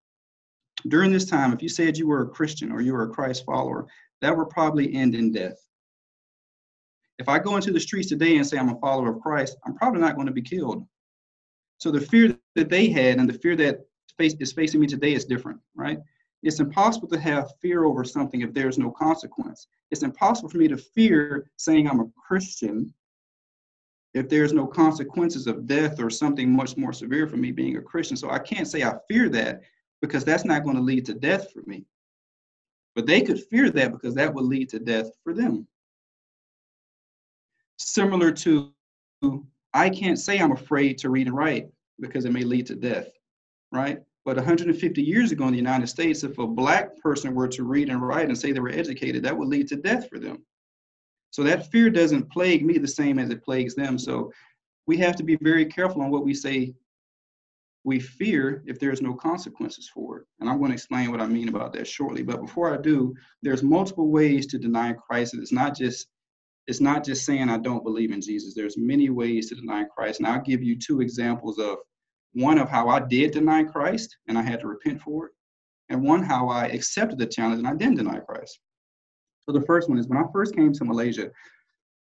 During 0.89 1.11
this 1.11 1.25
time, 1.25 1.55
if 1.55 1.63
you 1.63 1.71
said 1.71 1.97
you 1.97 2.07
were 2.07 2.21
a 2.21 2.29
Christian 2.29 2.71
or 2.71 2.83
you 2.83 2.93
were 2.93 3.05
a 3.05 3.09
Christ 3.09 3.47
follower, 3.47 3.87
that 4.21 4.37
would 4.37 4.51
probably 4.51 4.95
end 4.95 5.15
in 5.15 5.33
death. 5.33 5.57
If 7.19 7.31
I 7.31 7.39
go 7.39 7.57
into 7.57 7.73
the 7.73 7.81
streets 7.81 8.11
today 8.11 8.37
and 8.37 8.47
say 8.47 8.59
I'm 8.59 8.69
a 8.69 8.79
follower 8.79 9.15
of 9.15 9.23
Christ, 9.23 9.57
I'm 9.65 9.75
probably 9.75 10.03
not 10.03 10.17
going 10.17 10.27
to 10.27 10.35
be 10.35 10.43
killed. 10.43 10.87
So 11.79 11.91
the 11.91 12.03
fear 12.03 12.39
that 12.57 12.69
they 12.69 12.91
had 12.91 13.19
and 13.19 13.27
the 13.27 13.39
fear 13.39 13.57
that 13.57 13.87
face, 14.19 14.35
is 14.39 14.53
facing 14.53 14.83
me 14.83 14.87
today 14.87 15.15
is 15.15 15.25
different, 15.25 15.61
right? 15.75 15.99
It's 16.43 16.61
impossible 16.61 17.09
to 17.09 17.19
have 17.19 17.53
fear 17.61 17.85
over 17.85 18.05
something 18.05 18.43
if 18.43 18.55
there's 18.55 18.79
no 18.79 18.91
consequence. 18.91 19.67
It's 19.91 20.03
impossible 20.03 20.49
for 20.49 20.59
me 20.59 20.69
to 20.69 20.77
fear 20.77 21.51
saying 21.57 21.89
I'm 21.89 22.01
a 22.01 22.11
Christian 22.17 22.95
if 24.15 24.29
there's 24.29 24.53
no 24.53 24.67
consequences 24.67 25.47
of 25.47 25.67
death 25.67 26.01
or 26.01 26.11
something 26.11 26.51
much 26.51 26.77
more 26.77 26.93
severe 26.93 27.27
for 27.27 27.37
me 27.37 27.53
being 27.53 27.77
a 27.77 27.83
Christian. 27.83 28.17
So 28.17 28.31
I 28.31 28.39
can't 28.39 28.69
say 28.69 28.83
I 28.83 28.95
fear 29.09 29.29
that 29.31 29.63
because 30.01 30.25
that's 30.25 30.45
not 30.45 30.65
going 30.65 30.77
to 30.77 30.83
lead 30.83 31.05
to 31.07 31.15
death 31.15 31.53
for 31.53 31.63
me. 31.67 31.85
But 32.95 33.07
they 33.07 33.21
could 33.21 33.43
fear 33.45 33.71
that 33.71 33.93
because 33.93 34.15
that 34.15 34.33
would 34.33 34.45
lead 34.45 34.69
to 34.71 34.79
death 34.79 35.11
for 35.23 35.35
them. 35.35 35.67
Similar 37.79 38.33
to, 38.33 38.73
I 39.75 39.91
can't 39.91 40.19
say 40.19 40.39
I'm 40.39 40.53
afraid 40.53 40.99
to 40.99 41.11
read 41.11 41.27
and 41.27 41.37
write 41.37 41.69
because 42.01 42.25
it 42.25 42.33
may 42.33 42.43
lead 42.43 42.67
to 42.67 42.75
death, 42.75 43.09
right? 43.71 44.01
But 44.29 44.37
150 44.37 45.03
years 45.03 45.33
ago 45.33 45.47
in 45.47 45.53
the 45.53 45.57
United 45.57 45.87
States, 45.87 46.23
if 46.23 46.37
a 46.37 46.47
black 46.47 46.95
person 46.99 47.35
were 47.35 47.49
to 47.49 47.65
read 47.65 47.89
and 47.89 48.03
write 48.03 48.29
and 48.29 48.37
say 48.37 48.53
they 48.53 48.61
were 48.61 48.69
educated, 48.69 49.23
that 49.23 49.35
would 49.35 49.49
lead 49.49 49.69
to 49.69 49.77
death 49.77 50.07
for 50.11 50.19
them. 50.19 50.45
So 51.31 51.43
that 51.45 51.71
fear 51.71 51.89
doesn't 51.89 52.31
plague 52.31 52.63
me 52.63 52.77
the 52.77 52.87
same 52.87 53.19
as 53.19 53.31
it 53.31 53.43
plagues 53.43 53.75
them. 53.75 53.97
So 53.97 54.31
we 54.87 54.99
have 54.99 55.17
to 55.17 55.23
be 55.23 55.37
very 55.37 55.65
careful 55.65 56.03
on 56.03 56.11
what 56.11 56.27
we 56.27 56.35
say 56.35 56.75
we 57.85 58.01
fear 58.01 58.63
if 58.67 58.79
there's 58.79 59.01
no 59.01 59.15
consequences 59.15 59.91
for 59.95 60.19
it. 60.19 60.27
And 60.41 60.51
I'm 60.51 60.59
going 60.59 60.73
to 60.73 60.75
explain 60.75 61.11
what 61.11 61.23
I 61.23 61.27
mean 61.27 61.49
about 61.49 61.73
that 61.73 61.87
shortly. 61.87 62.23
But 62.23 62.43
before 62.43 62.71
I 62.71 62.77
do, 62.77 63.15
there's 63.41 63.63
multiple 63.63 64.11
ways 64.11 64.47
to 64.49 64.59
deny 64.59 64.93
Christ. 64.93 65.37
It's 65.39 65.53
not 65.53 65.75
just 65.75 66.07
it's 66.67 66.83
not 66.83 67.03
just 67.03 67.25
saying 67.25 67.49
I 67.49 67.57
don't 67.57 67.83
believe 67.83 68.13
in 68.13 68.21
Jesus. 68.21 68.53
There's 68.53 68.77
many 68.77 69.09
ways 69.09 69.49
to 69.49 69.55
deny 69.55 69.85
Christ. 69.85 70.21
And 70.21 70.29
I'll 70.29 70.43
give 70.43 70.63
you 70.63 70.79
two 70.79 71.01
examples 71.01 71.59
of 71.59 71.79
one 72.33 72.59
of 72.59 72.69
how 72.69 72.89
I 72.89 73.01
did 73.01 73.33
deny 73.33 73.65
Christ 73.65 74.17
and 74.29 74.39
I 74.39 74.43
had 74.43 74.61
to 74.61 74.69
repent 74.69 75.01
for 75.01 75.27
it, 75.27 75.33
and 75.89 76.03
one 76.03 76.23
how 76.23 76.49
I 76.49 76.67
accepted 76.67 77.19
the 77.19 77.27
challenge 77.27 77.59
and 77.59 77.69
I 77.69 77.75
didn't 77.75 77.97
deny 77.97 78.19
Christ. 78.19 78.61
So 79.41 79.53
the 79.53 79.65
first 79.65 79.89
one 79.89 79.99
is 79.99 80.09
when 80.09 80.19
I 80.19 80.25
first 80.33 80.55
came 80.55 80.73
to 80.73 80.85
Malaysia, 80.85 81.31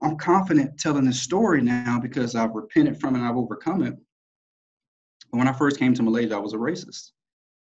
I'm 0.01 0.17
confident 0.17 0.80
telling 0.80 1.06
this 1.06 1.21
story 1.21 1.62
now 1.62 1.99
because 1.99 2.36
I've 2.36 2.56
repented 2.56 2.99
from 2.99 3.15
it 3.15 3.19
and 3.19 3.27
I've 3.27 3.38
overcome 3.38 3.84
it. 3.84 3.95
But 5.32 5.38
when 5.38 5.47
I 5.47 5.53
first 5.53 5.80
came 5.80 5.93
to 5.93 6.03
Malaysia, 6.03 6.36
I 6.36 6.39
was 6.39 6.53
a 6.53 6.58
racist. 6.58 7.12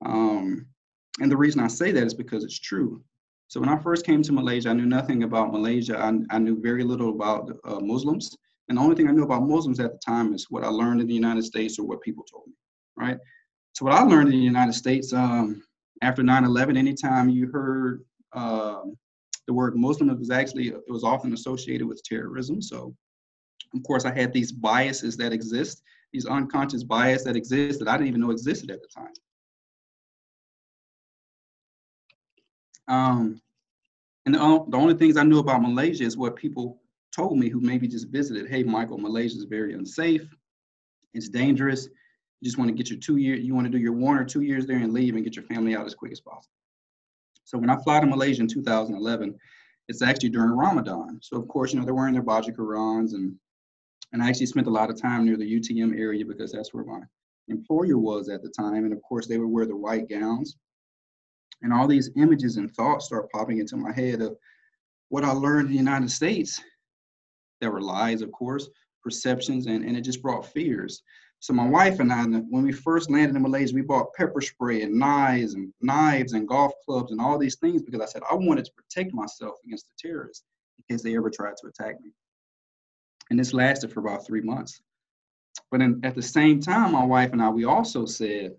Um, 0.06 0.65
and 1.19 1.32
the 1.32 1.38
reason 1.38 1.62
I 1.62 1.67
say 1.67 1.91
that 1.91 2.04
is 2.04 2.13
because 2.13 2.43
it's 2.43 2.60
true. 2.60 3.04
So 3.47 3.60
when 3.60 3.69
I 3.69 3.77
first 3.77 4.06
came 4.06 4.21
to 4.23 4.32
Malaysia, 4.32 4.69
I 4.69 4.73
knew 4.73 4.86
nothing 4.86 5.23
about 5.23 5.51
Malaysia. 5.51 5.99
I, 5.99 6.36
I 6.36 6.39
knew 6.39 6.62
very 6.62 6.84
little 6.84 7.10
about 7.10 7.51
uh, 7.65 7.80
Muslims. 7.80 8.36
And 8.71 8.77
the 8.77 8.84
only 8.84 8.95
thing 8.95 9.10
I 9.10 9.12
knew 9.12 9.23
about 9.23 9.43
Muslims 9.43 9.81
at 9.81 9.91
the 9.91 9.97
time 9.97 10.34
is 10.34 10.49
what 10.49 10.63
I 10.63 10.69
learned 10.69 11.01
in 11.01 11.07
the 11.07 11.13
United 11.13 11.43
States 11.43 11.77
or 11.77 11.86
what 11.86 11.99
people 11.99 12.23
told 12.23 12.47
me, 12.47 12.53
right? 12.95 13.17
So 13.73 13.84
what 13.84 13.93
I 13.93 14.01
learned 14.01 14.29
in 14.29 14.39
the 14.39 14.45
United 14.45 14.71
States 14.71 15.12
um, 15.12 15.62
after 16.01 16.21
9/11, 16.21 16.77
anytime 16.77 17.27
you 17.27 17.47
heard 17.47 18.05
uh, 18.31 18.84
the 19.45 19.53
word 19.53 19.75
Muslim, 19.75 20.10
it 20.10 20.17
was 20.17 20.31
actually 20.31 20.69
it 20.69 20.84
was 20.88 21.03
often 21.03 21.34
associated 21.34 21.86
with 21.86 22.01
terrorism. 22.03 22.62
So 22.62 22.95
of 23.75 23.84
course, 23.84 24.05
I 24.05 24.13
had 24.13 24.31
these 24.31 24.53
biases 24.53 25.17
that 25.17 25.34
exist, 25.34 25.84
these 26.13 26.25
unconscious 26.25 26.86
biases 26.86 27.25
that 27.25 27.36
exist 27.36 27.77
that 27.79 27.89
I 27.89 27.97
didn't 27.97 28.07
even 28.07 28.21
know 28.21 28.31
existed 28.31 28.71
at 28.71 28.79
the 28.81 28.88
time. 28.88 29.13
Um, 32.88 33.41
and 34.25 34.34
the, 34.34 34.65
the 34.69 34.77
only 34.77 34.93
things 34.93 35.17
I 35.17 35.23
knew 35.23 35.39
about 35.39 35.62
Malaysia 35.62 36.05
is 36.05 36.15
what 36.15 36.38
people 36.38 36.81
told 37.15 37.38
me 37.38 37.50
who 37.50 37.60
maybe 37.60 37.88
just 37.88 38.10
visited. 38.10 38.50
Hey, 38.50 38.63
Michael, 38.63 38.97
Malaysia 38.97 39.38
is 39.38 39.43
very 39.43 39.74
unsafe. 39.74 40.28
It's 41.13 41.30
dangerous. 41.30 41.88
You 42.39 42.45
just 42.45 42.58
want 42.58 42.69
to 42.69 42.76
get 42.76 42.89
your 42.89 43.00
two 43.00 43.17
year, 43.17 43.36
you 43.36 43.54
want 43.54 43.65
to 43.65 43.71
do 43.71 43.78
your 43.78 43.93
one 43.93 44.17
or 44.17 44.24
two 44.24 44.41
years 44.41 44.65
there 44.65 44.78
and 44.78 44.93
leave 44.93 45.15
and 45.15 45.24
get 45.24 45.36
your 45.36 45.45
family 45.45 45.76
out 45.76 45.86
as 45.86 45.93
quick 45.93 46.12
as 46.12 46.19
possible. 46.19 46.56
So 47.43 47.58
when 47.58 47.69
I 47.69 47.78
fly 47.84 48.00
to 48.00 48.06
Malaysia 48.06 48.41
in 48.41 48.47
2011, 48.47 49.38
it's 49.88 50.02
actually 50.02 50.30
during 50.30 50.52
Ramadan. 50.52 51.19
So 51.21 51.38
of 51.38 51.47
course, 51.47 51.74
you 51.74 51.80
know, 51.80 51.86
they're 51.86 51.93
wearing 51.93 52.13
their 52.13 52.24
baju 52.24 52.56
kurungs 52.56 53.13
and 53.13 53.36
and 54.13 54.21
I 54.21 54.28
actually 54.28 54.47
spent 54.47 54.67
a 54.67 54.71
lot 54.71 54.89
of 54.89 55.02
time 55.02 55.26
near 55.26 55.38
the 55.38 55.60
UTM 55.60 55.97
area 55.97 56.26
because 56.26 56.52
that's 56.52 56.74
where 56.74 56.84
my 56.84 57.00
employer 57.47 57.97
was 57.97 58.28
at 58.30 58.41
the 58.41 58.50
time. 58.50 58.84
And 58.84 58.93
of 58.93 59.02
course, 59.02 59.28
they 59.28 59.38
would 59.38 59.47
wear 59.47 59.65
the 59.65 59.76
white 59.76 60.10
gowns. 60.10 60.58
And 61.62 61.71
all 61.71 61.88
these 61.88 62.10
images 62.17 62.58
and 62.58 62.69
thoughts 62.71 63.06
start 63.06 63.32
popping 63.32 63.60
into 63.60 63.78
my 63.78 63.93
head 63.93 64.21
of 64.21 64.36
what 65.10 65.24
I 65.24 65.32
learned 65.32 65.67
in 65.67 65.71
the 65.71 65.78
United 65.78 66.12
States. 66.12 66.62
There 67.62 67.71
were 67.71 67.82
lies, 67.82 68.21
of 68.21 68.32
course, 68.32 68.67
perceptions, 69.02 69.67
and, 69.67 69.86
and 69.86 69.95
it 69.95 70.02
just 70.02 70.21
brought 70.21 70.45
fears. 70.45 71.04
So 71.39 71.54
my 71.54 71.67
wife 71.67 72.00
and 72.00 72.12
I, 72.12 72.24
when 72.24 72.63
we 72.63 72.71
first 72.71 73.10
landed 73.10 73.36
in 73.36 73.41
Malaysia, 73.41 73.74
we 73.74 73.82
bought 73.82 74.13
pepper 74.13 74.41
spray 74.41 74.84
and 74.84 74.93
knives 74.93 75.56
and 75.56 75.74
knives 75.82 76.34
and 76.34 76.47
golf 76.47 76.71
clubs 76.86 77.12
and 77.12 77.19
all 77.19 77.39
these 77.39 77.56
things 77.56 77.82
because 77.82 78.02
I 78.02 78.06
said 78.06 78.21
I 78.30 78.36
wanted 78.36 78.65
to 78.65 78.71
protect 78.74 79.13
myself 79.13 79.56
against 79.65 79.88
the 79.88 80.08
terrorists 80.08 80.43
in 80.78 80.93
case 80.93 81.04
they 81.04 81.15
ever 81.15 81.32
tried 81.32 81.58
to 81.58 81.67
attack 81.67 82.00
me. 82.02 82.12
And 83.32 83.39
this 83.39 83.54
lasted 83.54 83.91
for 83.91 84.02
about 84.02 84.26
three 84.26 84.41
months. 84.41 84.82
But 85.71 85.82
in, 85.82 86.00
at 86.04 86.13
the 86.13 86.21
same 86.21 86.60
time, 86.60 86.91
my 86.91 87.04
wife 87.04 87.32
and 87.32 87.41
I, 87.41 87.50
we 87.50 87.65
also 87.65 88.06
said 88.06 88.52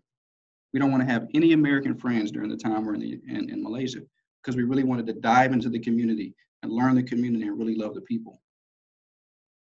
we 0.73 0.81
don't 0.81 0.91
want 0.91 1.07
to 1.07 1.13
have 1.13 1.29
any 1.35 1.53
American 1.53 1.95
friends 1.95 2.33
during 2.33 2.49
the 2.49 2.57
time 2.57 2.85
we're 2.85 2.95
in, 2.95 3.01
the, 3.01 3.21
in, 3.29 3.51
in 3.51 3.63
Malaysia 3.63 4.01
because 4.43 4.57
we 4.57 4.65
really 4.65 4.85
wanted 4.85 5.07
to 5.07 5.13
dive 5.13 5.53
into 5.53 5.69
the 5.69 5.79
community 5.79 6.35
and 6.63 6.73
learn 6.73 6.97
the 6.97 7.03
community 7.03 7.47
and 7.47 7.59
really 7.59 7.77
love 7.77 7.95
the 7.95 8.01
people. 8.01 8.41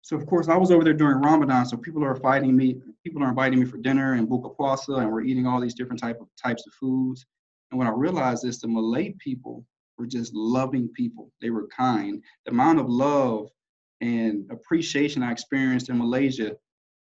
So 0.07 0.15
of 0.15 0.25
course 0.25 0.47
I 0.47 0.55
was 0.55 0.71
over 0.71 0.85
there 0.85 0.93
during 0.93 1.17
Ramadan, 1.17 1.65
so 1.65 1.75
people 1.75 2.01
are 2.01 2.15
inviting 2.15 2.55
me, 2.55 2.81
people 3.03 3.21
are 3.21 3.27
inviting 3.27 3.59
me 3.59 3.65
for 3.65 3.77
dinner 3.77 4.13
and 4.13 4.25
buka 4.25 4.55
puasa, 4.55 4.99
and 4.99 5.11
we're 5.11 5.23
eating 5.23 5.45
all 5.45 5.59
these 5.59 5.73
different 5.73 6.01
type 6.01 6.21
of 6.21 6.29
types 6.41 6.65
of 6.65 6.73
foods. 6.75 7.25
And 7.71 7.77
what 7.77 7.87
I 7.87 7.89
realized 7.89 8.45
is 8.45 8.61
the 8.61 8.69
Malay 8.69 9.15
people 9.19 9.65
were 9.97 10.07
just 10.07 10.33
loving 10.33 10.87
people. 10.95 11.29
They 11.41 11.49
were 11.49 11.67
kind. 11.75 12.23
The 12.45 12.51
amount 12.51 12.79
of 12.79 12.87
love 12.87 13.49
and 13.99 14.49
appreciation 14.49 15.23
I 15.23 15.33
experienced 15.33 15.89
in 15.89 15.97
Malaysia 15.97 16.55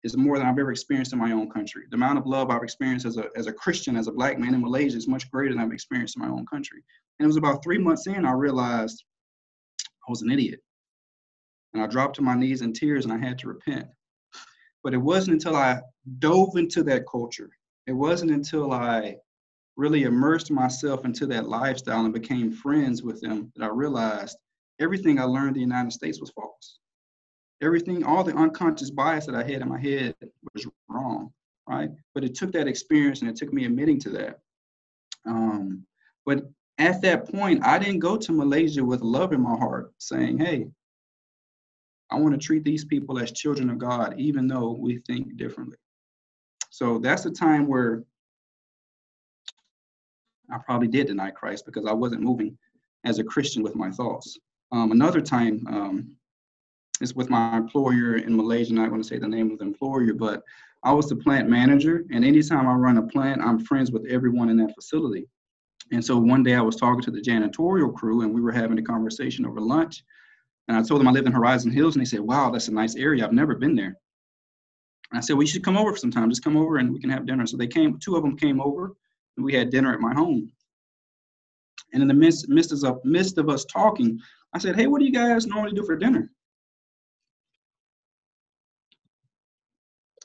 is 0.05 0.15
more 0.15 0.37
than 0.37 0.47
I've 0.47 0.59
ever 0.59 0.71
experienced 0.71 1.15
in 1.15 1.19
my 1.19 1.33
own 1.33 1.49
country. 1.49 1.85
The 1.91 1.97
amount 1.97 2.19
of 2.19 2.27
love 2.27 2.51
I've 2.51 2.63
experienced 2.63 3.07
as 3.07 3.17
a, 3.17 3.31
as 3.37 3.47
a 3.47 3.55
Christian, 3.55 3.97
as 3.97 4.07
a 4.07 4.13
black 4.13 4.39
man 4.39 4.53
in 4.53 4.61
Malaysia 4.61 4.99
is 4.99 5.09
much 5.09 5.31
greater 5.31 5.55
than 5.55 5.65
I've 5.65 5.73
experienced 5.73 6.17
in 6.17 6.23
my 6.23 6.29
own 6.29 6.45
country. 6.45 6.83
And 7.19 7.25
it 7.25 7.27
was 7.27 7.39
about 7.39 7.65
three 7.65 7.79
months 7.79 8.07
in, 8.07 8.27
I 8.27 8.33
realized 8.33 9.03
I 9.81 10.11
was 10.11 10.21
an 10.21 10.31
idiot. 10.31 10.61
And 11.75 11.83
I 11.83 11.87
dropped 11.87 12.17
to 12.17 12.23
my 12.23 12.35
knees 12.35 12.63
in 12.63 12.73
tears 12.73 13.05
and 13.05 13.13
I 13.13 13.19
had 13.19 13.39
to 13.41 13.49
repent. 13.49 13.87
But 14.83 14.95
it 14.95 14.99
wasn't 14.99 15.35
until 15.35 15.57
I 15.57 15.81
dove 16.19 16.57
into 16.57 16.83
that 16.85 17.07
culture, 17.11 17.51
it 17.87 17.93
wasn't 17.93 18.31
until 18.31 18.73
I 18.73 19.17
really 19.77 20.03
immersed 20.03 20.51
myself 20.51 21.05
into 21.05 21.27
that 21.27 21.49
lifestyle 21.49 22.05
and 22.05 22.13
became 22.13 22.53
friends 22.53 23.03
with 23.03 23.21
them 23.21 23.51
that 23.57 23.65
I 23.65 23.69
realized 23.69 24.37
everything 24.81 25.19
I 25.19 25.25
learned 25.25 25.49
in 25.49 25.55
the 25.55 25.61
United 25.61 25.93
States 25.93 26.21
was 26.21 26.31
false. 26.31 26.79
Everything, 27.63 28.05
all 28.05 28.25
the 28.25 28.37
unconscious 28.37 28.91
bias 28.91 29.27
that 29.27 29.35
I 29.35 29.43
had 29.43 29.63
in 29.63 29.69
my 29.69 29.81
head 29.81 30.15
was 30.53 30.67
wrong, 30.89 31.33
right? 31.69 31.91
But 32.15 32.25
it 32.25 32.35
took 32.35 32.53
that 32.53 32.69
experience 32.69 33.21
and 33.21 33.31
it 33.31 33.37
took 33.37 33.53
me 33.53 33.65
admitting 33.65 34.01
to 34.01 34.11
that. 34.11 34.41
Um, 35.27 35.87
but 36.27 36.45
at 36.79 37.01
that 37.03 37.31
point, 37.31 37.65
I 37.65 37.79
didn't 37.79 38.01
go 38.01 38.17
to 38.17 38.33
Malaysia 38.33 38.85
with 38.85 39.01
love 39.01 39.33
in 39.33 39.41
my 39.41 39.57
heart 39.57 39.93
saying, 39.99 40.39
hey, 40.39 40.67
I 42.13 42.17
want 42.17 42.33
to 42.35 42.47
treat 42.47 42.65
these 42.65 42.85
people 42.85 43.19
as 43.19 43.33
children 43.33 43.71
of 43.71 43.79
God, 43.79 44.15
even 44.19 44.47
though 44.47 44.73
we 44.73 44.99
think 44.99 45.37
differently. 45.37 45.77
So 46.71 46.99
that's 46.99 47.23
the 47.23 47.31
time 47.31 47.67
where 47.67 48.05
I 50.51 50.59
probably 50.59 50.89
did 50.89 51.07
deny 51.07 51.31
Christ 51.31 51.65
because 51.67 51.87
I 51.87 51.93
wasn't 51.93 52.23
moving 52.23 52.57
as 53.05 53.19
a 53.19 53.25
Christian 53.25 53.63
with 53.63 53.75
my 53.75 53.91
thoughts. 53.91 54.39
Um, 54.71 54.93
another 54.93 55.21
time 55.21 55.67
um, 55.69 56.17
is 57.01 57.15
with 57.15 57.31
my 57.31 57.57
employer 57.57 58.17
in 58.17 58.37
Malaysia. 58.37 58.73
Not 58.73 58.91
going 58.91 59.03
to 59.03 59.09
say 59.09 59.19
the 59.19 59.29
name 59.29 59.51
of 59.51 59.59
the 59.59 59.65
employer, 59.65 60.13
but 60.13 60.43
I 60.85 60.93
was 60.93 61.09
the 61.09 61.17
plant 61.17 61.49
manager, 61.49 62.05
and 62.11 62.25
anytime 62.25 62.67
I 62.67 62.75
run 62.75 62.99
a 62.99 63.03
plant, 63.03 63.41
I'm 63.41 63.65
friends 63.65 63.93
with 63.93 64.05
everyone 64.07 64.49
in 64.49 64.57
that 64.59 64.75
facility. 64.75 65.27
And 65.93 66.05
so 66.05 66.19
one 66.19 66.43
day 66.43 66.55
I 66.55 66.61
was 66.63 66.77
talking 66.77 67.03
to 67.03 67.11
the 67.11 67.21
janitorial 67.21 67.95
crew, 67.95 68.23
and 68.23 68.35
we 68.35 68.41
were 68.41 68.53
having 68.53 68.79
a 68.79 68.83
conversation 68.83 69.47
over 69.47 69.61
lunch. 69.61 70.03
And 70.69 70.77
I 70.77 70.83
told 70.83 71.01
them 71.01 71.09
I 71.09 71.13
live 71.13 71.27
in 71.27 71.33
Horizon 71.33 71.71
Hills, 71.71 71.97
and 71.97 72.01
they 72.01 72.09
said, 72.09 72.21
"Wow, 72.21 72.51
that's 72.51 72.69
a 72.69 72.73
nice 72.73 72.97
area. 72.97 73.25
I've 73.25 73.33
never 73.33 73.55
been 73.55 73.75
there." 73.75 73.97
And 75.11 75.19
I 75.19 75.21
said, 75.21 75.35
"Well, 75.35 75.43
you 75.43 75.49
should 75.49 75.65
come 75.65 75.77
over 75.77 75.93
for 75.93 75.99
some 75.99 76.11
time. 76.11 76.31
Just 76.31 76.45
come 76.45 76.57
over, 76.57 76.79
and 76.79 76.93
we 76.93 77.01
can 77.01 77.11
have 77.11 77.27
dinner." 77.27 77.47
So 77.47 77.57
they 77.57 77.67
came. 77.67 77.99
Two 77.99 78.17
of 78.17 78.23
them 78.23 78.37
came 78.37 78.61
over, 78.61 78.95
and 79.37 79.45
we 79.45 79.53
had 79.53 79.71
dinner 79.71 79.93
at 79.93 80.01
my 80.01 80.15
home. 80.15 80.53
And 81.93 82.01
in 82.01 82.09
the 82.09 82.15
midst, 82.15 82.49
midst, 82.49 82.85
of, 82.85 83.05
midst 83.05 83.39
of 83.39 83.49
us 83.49 83.65
talking, 83.65 84.19
I 84.53 84.59
said, 84.59 84.77
Hey, 84.77 84.87
what 84.87 84.99
do 84.99 85.05
you 85.05 85.13
guys 85.13 85.47
normally 85.47 85.73
do 85.73 85.85
for 85.85 85.97
dinner? 85.97 86.31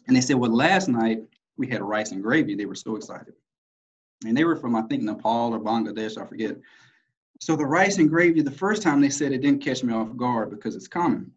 And 0.07 0.15
they 0.15 0.21
said, 0.21 0.37
Well, 0.37 0.55
last 0.55 0.87
night 0.87 1.23
we 1.57 1.67
had 1.67 1.81
rice 1.81 2.11
and 2.11 2.23
gravy. 2.23 2.55
They 2.55 2.65
were 2.65 2.75
so 2.75 2.95
excited. 2.95 3.33
And 4.25 4.35
they 4.35 4.45
were 4.45 4.55
from, 4.55 4.75
I 4.75 4.81
think, 4.83 5.03
Nepal 5.03 5.53
or 5.53 5.59
Bangladesh, 5.59 6.21
I 6.21 6.25
forget. 6.25 6.57
So 7.39 7.55
the 7.55 7.65
rice 7.65 7.97
and 7.97 8.09
gravy, 8.09 8.41
the 8.41 8.51
first 8.51 8.81
time 8.81 9.01
they 9.01 9.09
said 9.09 9.31
it 9.31 9.41
didn't 9.41 9.63
catch 9.63 9.83
me 9.83 9.93
off 9.93 10.15
guard 10.15 10.49
because 10.49 10.75
it's 10.75 10.87
common. 10.87 11.31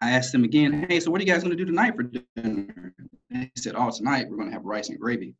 I 0.00 0.10
asked 0.10 0.32
them 0.32 0.44
again, 0.44 0.86
Hey, 0.88 1.00
so 1.00 1.10
what 1.10 1.20
are 1.20 1.24
you 1.24 1.32
guys 1.32 1.42
going 1.42 1.56
to 1.56 1.62
do 1.62 1.64
tonight 1.64 1.96
for 1.96 2.04
dinner? 2.04 2.94
And 3.30 3.42
they 3.42 3.50
said, 3.56 3.74
Oh, 3.76 3.90
tonight 3.90 4.26
we're 4.28 4.36
going 4.36 4.48
to 4.48 4.54
have 4.54 4.64
rice 4.64 4.88
and 4.88 4.98
gravy. 4.98 5.34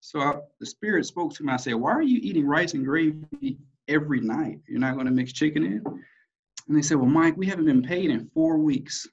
So 0.00 0.20
I, 0.20 0.34
the 0.60 0.66
Spirit 0.66 1.06
spoke 1.06 1.32
to 1.34 1.44
me. 1.44 1.52
I 1.52 1.56
said, 1.56 1.74
Why 1.74 1.92
are 1.92 2.02
you 2.02 2.18
eating 2.22 2.46
rice 2.46 2.74
and 2.74 2.84
gravy 2.84 3.58
every 3.88 4.20
night? 4.20 4.60
You're 4.68 4.80
not 4.80 4.94
going 4.94 5.06
to 5.06 5.12
mix 5.12 5.32
chicken 5.32 5.64
in? 5.64 5.82
And 6.68 6.76
they 6.76 6.82
said, 6.82 6.96
Well, 6.96 7.06
Mike, 7.06 7.36
we 7.36 7.46
haven't 7.46 7.66
been 7.66 7.82
paid 7.82 8.10
in 8.10 8.30
four 8.34 8.58
weeks. 8.58 9.06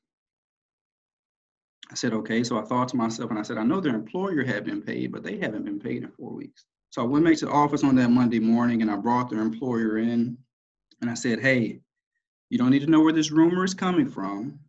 I 1.91 1.95
said, 1.95 2.13
Okay. 2.13 2.43
So 2.43 2.60
I 2.60 2.63
thought 2.63 2.89
to 2.89 2.97
myself, 2.97 3.30
and 3.30 3.39
I 3.39 3.43
said, 3.43 3.58
I 3.58 3.63
know 3.63 3.80
their 3.80 3.95
employer 3.95 4.43
had 4.43 4.65
been 4.65 4.82
paid, 4.82 5.12
but 5.12 5.23
they 5.23 5.38
haven't 5.38 5.65
been 5.65 5.80
paid 5.80 6.04
in 6.04 6.10
four 6.12 6.34
weeks. 6.34 6.65
So 6.91 7.02
I 7.02 7.06
went 7.06 7.25
back 7.25 7.38
to 7.38 7.45
the 7.45 7.52
office 7.52 7.84
on 7.84 7.95
that 7.95 8.10
Monday 8.10 8.39
morning 8.39 8.82
and 8.82 8.89
I 8.89 8.95
brought 8.95 9.30
their 9.30 9.41
employer 9.41 9.99
in 9.99 10.38
and 11.02 11.10
I 11.10 11.13
said, 11.13 11.39
Hey, 11.39 11.82
you 12.49 12.58
don't 12.58 12.71
need 12.71 12.82
to 12.82 12.89
know 12.89 13.02
where 13.02 13.13
this 13.13 13.32
rumor 13.32 13.63
is 13.63 13.73
coming 13.73 14.10
from, 14.10 14.60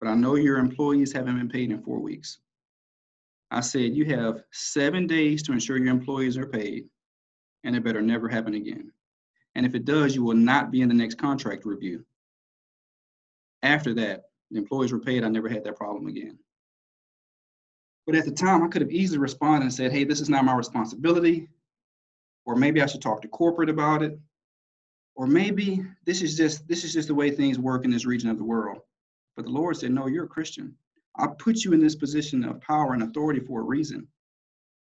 but 0.00 0.08
I 0.08 0.14
know 0.14 0.34
your 0.34 0.58
employees 0.58 1.12
haven't 1.12 1.38
been 1.38 1.48
paid 1.48 1.70
in 1.70 1.82
four 1.82 2.00
weeks. 2.00 2.38
I 3.50 3.60
said, 3.60 3.94
you 3.94 4.04
have 4.16 4.44
seven 4.52 5.06
days 5.06 5.42
to 5.44 5.52
ensure 5.52 5.76
your 5.76 5.88
employees 5.88 6.36
are 6.36 6.46
paid, 6.46 6.84
and 7.64 7.74
it 7.74 7.82
better 7.82 8.00
never 8.00 8.28
happen 8.28 8.54
again. 8.54 8.92
And 9.56 9.66
if 9.66 9.74
it 9.74 9.84
does, 9.84 10.14
you 10.14 10.22
will 10.22 10.36
not 10.36 10.70
be 10.70 10.82
in 10.82 10.88
the 10.88 10.94
next 10.94 11.16
contract 11.16 11.64
review. 11.64 12.04
After 13.62 13.92
that, 13.94 14.26
the 14.50 14.58
employees 14.58 14.92
were 14.92 15.00
paid. 15.00 15.24
I 15.24 15.28
never 15.28 15.48
had 15.48 15.64
that 15.64 15.76
problem 15.76 16.06
again. 16.06 16.38
But 18.06 18.14
at 18.14 18.24
the 18.24 18.30
time, 18.30 18.62
I 18.62 18.68
could 18.68 18.82
have 18.82 18.90
easily 18.90 19.18
responded 19.18 19.64
and 19.64 19.74
said, 19.74 19.92
hey, 19.92 20.04
this 20.04 20.20
is 20.20 20.28
not 20.28 20.44
my 20.44 20.54
responsibility. 20.54 21.48
Or 22.50 22.56
maybe 22.56 22.82
I 22.82 22.86
should 22.86 23.00
talk 23.00 23.22
to 23.22 23.28
corporate 23.28 23.70
about 23.70 24.02
it. 24.02 24.18
Or 25.14 25.28
maybe 25.28 25.84
this 26.04 26.20
is 26.20 26.36
just 26.36 26.66
this 26.66 26.82
is 26.82 26.92
just 26.92 27.06
the 27.06 27.14
way 27.14 27.30
things 27.30 27.60
work 27.60 27.84
in 27.84 27.92
this 27.92 28.06
region 28.06 28.28
of 28.28 28.38
the 28.38 28.44
world. 28.44 28.80
But 29.36 29.44
the 29.44 29.52
Lord 29.52 29.76
said, 29.76 29.92
no, 29.92 30.08
you're 30.08 30.24
a 30.24 30.28
Christian. 30.28 30.74
I 31.16 31.28
put 31.38 31.64
you 31.64 31.72
in 31.72 31.80
this 31.80 31.94
position 31.94 32.44
of 32.44 32.60
power 32.60 32.94
and 32.94 33.04
authority 33.04 33.40
for 33.40 33.60
a 33.60 33.64
reason. 33.64 34.08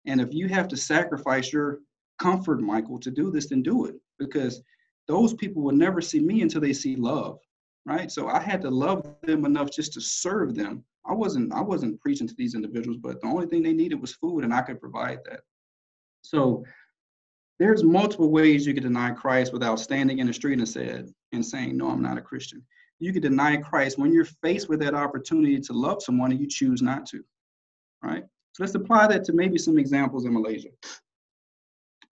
And 0.05 0.21
if 0.21 0.31
you 0.31 0.47
have 0.47 0.67
to 0.67 0.77
sacrifice 0.77 1.51
your 1.51 1.79
comfort, 2.19 2.61
Michael, 2.61 2.99
to 2.99 3.09
do 3.09 3.31
this, 3.31 3.49
then 3.49 3.63
do 3.63 3.85
it 3.85 3.95
because 4.19 4.61
those 5.07 5.33
people 5.33 5.63
will 5.63 5.75
never 5.75 6.01
see 6.01 6.19
me 6.19 6.43
until 6.43 6.61
they 6.61 6.73
see 6.73 6.95
love, 6.95 7.39
right? 7.85 8.11
So 8.11 8.27
I 8.27 8.41
had 8.41 8.61
to 8.61 8.69
love 8.69 9.07
them 9.23 9.43
enough 9.43 9.71
just 9.71 9.93
to 9.93 10.01
serve 10.01 10.53
them. 10.53 10.83
I 11.03 11.13
wasn't 11.13 11.51
I 11.51 11.61
wasn't 11.61 11.99
preaching 11.99 12.27
to 12.27 12.35
these 12.35 12.53
individuals, 12.53 12.97
but 12.97 13.21
the 13.21 13.27
only 13.27 13.47
thing 13.47 13.63
they 13.63 13.73
needed 13.73 13.99
was 13.99 14.13
food, 14.13 14.43
and 14.43 14.53
I 14.53 14.61
could 14.61 14.79
provide 14.79 15.19
that. 15.25 15.41
So 16.21 16.63
there's 17.59 17.83
multiple 17.83 18.29
ways 18.29 18.65
you 18.65 18.73
can 18.73 18.83
deny 18.83 19.11
Christ 19.11 19.53
without 19.53 19.79
standing 19.79 20.19
in 20.19 20.27
the 20.27 20.33
street 20.33 20.59
and 20.59 20.67
said 20.67 21.09
and 21.31 21.45
saying, 21.45 21.77
"No, 21.77 21.89
I'm 21.89 22.01
not 22.01 22.17
a 22.17 22.21
Christian." 22.21 22.65
you 22.99 23.11
can 23.11 23.21
deny 23.21 23.57
Christ 23.57 23.97
when 23.97 24.13
you're 24.13 24.25
faced 24.25 24.69
with 24.69 24.79
that 24.79 24.93
opportunity 24.93 25.59
to 25.59 25.73
love 25.73 26.01
someone 26.01 26.31
and 26.31 26.39
you 26.39 26.47
choose 26.47 26.81
not 26.81 27.05
to, 27.07 27.23
right? 28.01 28.23
So 28.53 28.63
let's 28.63 28.75
apply 28.75 29.07
that 29.07 29.25
to 29.25 29.33
maybe 29.33 29.57
some 29.57 29.77
examples 29.77 30.25
in 30.25 30.33
Malaysia. 30.33 30.69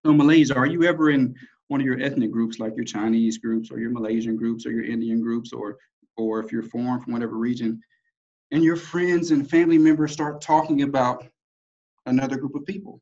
So 0.06 0.14
Malaysia, 0.14 0.56
are 0.56 0.66
you 0.66 0.84
ever 0.86 1.10
in 1.10 1.36
one 1.68 1.82
of 1.82 1.86
your 1.86 2.00
ethnic 2.00 2.32
groups, 2.32 2.60
like 2.60 2.76
your 2.76 2.86
Chinese 2.86 3.38
groups 3.38 3.70
or 3.72 3.80
your 3.80 3.92
Malaysian 3.92 4.38
groups 4.38 4.66
or 4.66 4.72
your 4.72 4.86
Indian 4.86 5.22
groups, 5.22 5.52
or 5.52 5.78
or 6.16 6.40
if 6.40 6.52
you're 6.52 6.64
foreign 6.64 7.02
from 7.02 7.14
whatever 7.14 7.36
region, 7.36 7.82
and 8.52 8.64
your 8.64 8.76
friends 8.76 9.32
and 9.32 9.50
family 9.50 9.78
members 9.78 10.12
start 10.12 10.42
talking 10.42 10.84
about 10.84 11.26
another 12.06 12.38
group 12.38 12.56
of 12.56 12.66
people? 12.66 13.02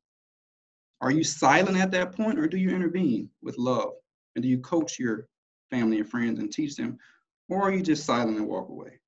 Are 1.02 1.12
you 1.12 1.24
silent 1.24 1.78
at 1.78 1.92
that 1.92 2.16
point, 2.16 2.40
or 2.40 2.48
do 2.48 2.58
you 2.58 2.70
intervene 2.70 3.30
with 3.42 3.58
love? 3.58 3.94
And 4.36 4.44
do 4.44 4.50
you 4.50 4.60
coach 4.60 5.00
your 5.00 5.28
family 5.70 6.00
and 6.00 6.10
friends 6.10 6.40
and 6.40 6.52
teach 6.52 6.76
them 6.76 6.98
or 7.50 7.62
are 7.62 7.72
you 7.72 7.82
just 7.82 8.06
silent 8.06 8.38
and 8.38 8.48
walk 8.48 8.70
away? 8.70 9.00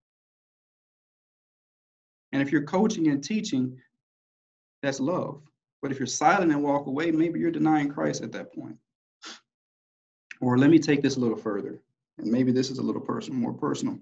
And 2.32 2.41
if 2.41 2.52
you're 2.52 2.63
coaching 2.63 3.08
and 3.08 3.23
teaching, 3.23 3.78
that's 4.82 4.99
love. 4.99 5.41
But 5.82 5.91
if 5.91 5.99
you're 5.99 6.08
silent 6.08 6.52
and 6.52 6.63
walk 6.63 6.88
away, 6.88 7.12
maybe 7.12 7.39
you're 7.39 7.52
denying 7.52 7.89
Christ 7.89 8.21
at 8.23 8.32
that 8.34 8.54
point. 8.54 8.78
Or 10.41 10.58
let 10.58 10.69
me 10.69 10.80
take 10.80 11.02
this 11.02 11.17
a 11.17 11.19
little 11.19 11.38
further, 11.38 11.82
and 12.17 12.32
maybe 12.32 12.52
this 12.52 12.69
is 12.69 12.78
a 12.78 12.84
little 12.84 13.02
personal, 13.02 13.39
more 13.39 13.54
personal. 13.54 13.99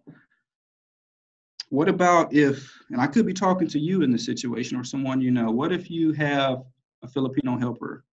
What 1.69 1.89
about 1.89 2.34
if, 2.34 2.71
and 2.91 3.02
I 3.02 3.08
could 3.08 3.26
be 3.26 3.34
talking 3.34 3.67
to 3.69 3.80
you 3.80 4.04
in 4.04 4.12
this 4.12 4.26
situation 4.26 4.78
or 4.78 4.84
someone 4.84 5.19
you 5.19 5.32
know, 5.32 5.50
what 5.50 5.73
if 5.73 5.89
you 5.89 6.13
have 6.13 6.63
a 7.04 7.08
Filipino 7.08 7.58
helper 7.58 8.06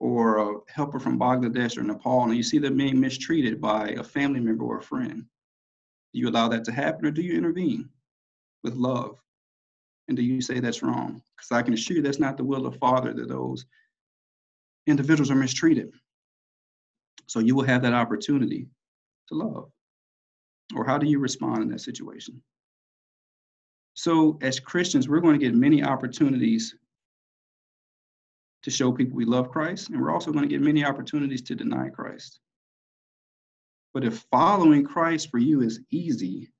or 0.00 0.38
a 0.38 0.58
helper 0.68 1.00
from 1.00 1.18
Bangladesh 1.18 1.76
or 1.76 1.82
Nepal 1.82 2.24
and 2.24 2.36
you 2.36 2.42
see 2.42 2.58
them 2.58 2.76
being 2.76 3.00
mistreated 3.00 3.60
by 3.60 3.88
a 3.90 4.02
family 4.02 4.40
member 4.40 4.64
or 4.64 4.78
a 4.78 4.82
friend? 4.82 5.24
Do 6.12 6.20
you 6.20 6.28
allow 6.28 6.48
that 6.48 6.64
to 6.64 6.72
happen 6.72 7.06
or 7.06 7.10
do 7.10 7.22
you 7.22 7.36
intervene 7.36 7.88
with 8.62 8.74
love? 8.74 9.18
And 10.08 10.16
do 10.16 10.22
you 10.22 10.40
say 10.40 10.60
that's 10.60 10.82
wrong? 10.82 11.22
Because 11.36 11.52
I 11.52 11.62
can 11.62 11.74
assure 11.74 11.96
you 11.96 12.02
that's 12.02 12.18
not 12.18 12.36
the 12.36 12.44
will 12.44 12.66
of 12.66 12.72
the 12.72 12.78
Father 12.78 13.12
that 13.12 13.28
those 13.28 13.66
individuals 14.86 15.30
are 15.30 15.36
mistreated. 15.36 15.92
So 17.26 17.40
you 17.40 17.54
will 17.54 17.64
have 17.64 17.82
that 17.82 17.92
opportunity 17.92 18.68
to 19.28 19.34
love. 19.34 19.70
Or 20.74 20.84
how 20.84 20.98
do 20.98 21.06
you 21.06 21.18
respond 21.18 21.62
in 21.62 21.68
that 21.70 21.80
situation? 21.80 22.42
So, 23.94 24.38
as 24.42 24.60
Christians, 24.60 25.08
we're 25.08 25.20
going 25.20 25.38
to 25.38 25.44
get 25.44 25.54
many 25.54 25.82
opportunities 25.82 26.76
to 28.62 28.70
show 28.70 28.92
people 28.92 29.16
we 29.16 29.24
love 29.24 29.50
Christ, 29.50 29.90
and 29.90 30.00
we're 30.00 30.12
also 30.12 30.32
going 30.32 30.44
to 30.44 30.48
get 30.48 30.60
many 30.60 30.84
opportunities 30.84 31.42
to 31.42 31.54
deny 31.54 31.88
Christ. 31.88 32.40
But 33.94 34.04
if 34.04 34.24
following 34.30 34.84
Christ 34.84 35.30
for 35.30 35.38
you 35.38 35.62
is 35.62 35.80
easy, 35.90 36.50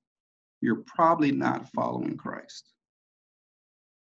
you're 0.61 0.83
probably 0.87 1.33
not 1.33 1.69
following 1.71 2.17
Christ. 2.17 2.73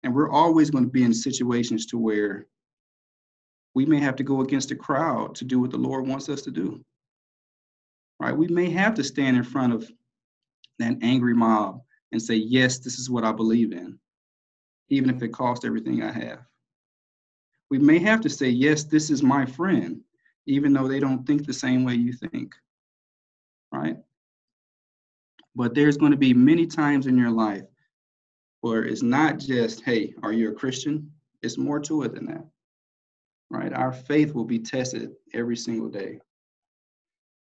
And 0.03 0.15
we're 0.15 0.31
always 0.31 0.71
going 0.71 0.85
to 0.85 0.91
be 0.91 1.03
in 1.03 1.13
situations 1.13 1.87
to 1.87 1.99
where 1.99 2.47
we 3.75 3.85
may 3.85 4.01
have 4.01 4.17
to 4.17 4.23
go 4.23 4.41
against 4.41 4.69
the 4.69 4.77
crowd 4.77 5.35
to 5.37 5.45
do 5.45 5.61
what 5.61 5.71
the 5.71 5.77
Lord 5.77 6.07
wants 6.07 6.29
us 6.29 6.43
to 6.43 6.51
do. 6.51 6.85
Right? 8.21 8.37
We 8.37 8.49
may 8.49 8.71
have 8.71 8.95
to 8.95 9.05
stand 9.05 9.37
in 9.37 9.45
front 9.45 9.73
of 9.73 9.91
that 10.79 10.99
angry 11.03 11.35
mob 11.35 11.83
and 12.13 12.21
say, 12.21 12.35
Yes, 12.35 12.79
this 12.79 12.99
is 12.99 13.11
what 13.11 13.25
I 13.25 13.33
believe 13.33 13.73
in, 13.73 13.99
even 14.89 15.11
if 15.15 15.23
it 15.23 15.33
costs 15.33 15.65
everything 15.65 16.03
I 16.03 16.13
have. 16.13 16.41
We 17.71 17.79
may 17.79 17.99
have 17.99 18.21
to 18.23 18.31
say, 18.31 18.49
Yes, 18.49 18.85
this 18.85 19.11
is 19.11 19.23
my 19.23 19.47
friend, 19.47 20.01
even 20.47 20.73
though 20.73 20.89
they 20.89 21.01
don't 21.01 21.27
think 21.27 21.47
the 21.47 21.53
same 21.53 21.85
way 21.85 21.95
you 21.95 22.13
think 22.13 22.55
right? 23.73 23.97
But 25.55 25.75
there's 25.75 25.97
going 25.97 26.13
to 26.13 26.19
be 26.19 26.35
many 26.35 26.67
times 26.67 27.07
in 27.07 27.19
your 27.19 27.31
life 27.31 27.65
where 28.61 28.85
it's 28.85 29.03
not 29.03 29.39
just, 29.39 29.83
hey, 29.83 30.15
are 30.23 30.33
you 30.33 30.51
a 30.51 30.55
Christian? 30.55 31.11
It's 31.43 31.59
more 31.59 31.81
to 31.81 32.03
it 32.03 32.15
than 32.15 32.27
that, 32.27 32.47
right? 33.51 33.73
Our 33.73 33.93
faith 33.93 34.35
will 34.35 34.45
be 34.45 34.59
tested 34.59 35.13
every 35.35 35.57
single 35.57 35.89
day. 35.89 36.21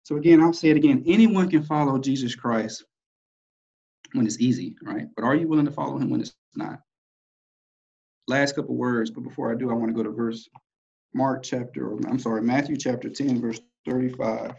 So 0.04 0.16
again, 0.16 0.40
I'll 0.40 0.52
say 0.52 0.70
it 0.70 0.76
again 0.76 1.04
anyone 1.06 1.48
can 1.48 1.62
follow 1.62 1.98
Jesus 1.98 2.34
Christ 2.34 2.84
when 4.12 4.26
it's 4.26 4.40
easy, 4.40 4.76
right? 4.82 5.06
But 5.14 5.24
are 5.24 5.34
you 5.34 5.48
willing 5.48 5.66
to 5.66 5.72
follow 5.72 5.98
him 5.98 6.10
when 6.10 6.20
it's 6.20 6.34
not? 6.54 6.80
Last 8.28 8.54
couple 8.54 8.76
words, 8.76 9.10
but 9.10 9.24
before 9.24 9.50
I 9.50 9.56
do, 9.56 9.70
I 9.70 9.74
want 9.74 9.88
to 9.88 9.96
go 9.96 10.02
to 10.02 10.10
verse 10.10 10.48
Mark 11.14 11.42
chapter, 11.42 11.88
or 11.88 11.98
I'm 12.08 12.18
sorry, 12.18 12.42
Matthew 12.42 12.76
chapter 12.76 13.10
10, 13.10 13.40
verse 13.40 13.60
35. 13.86 14.54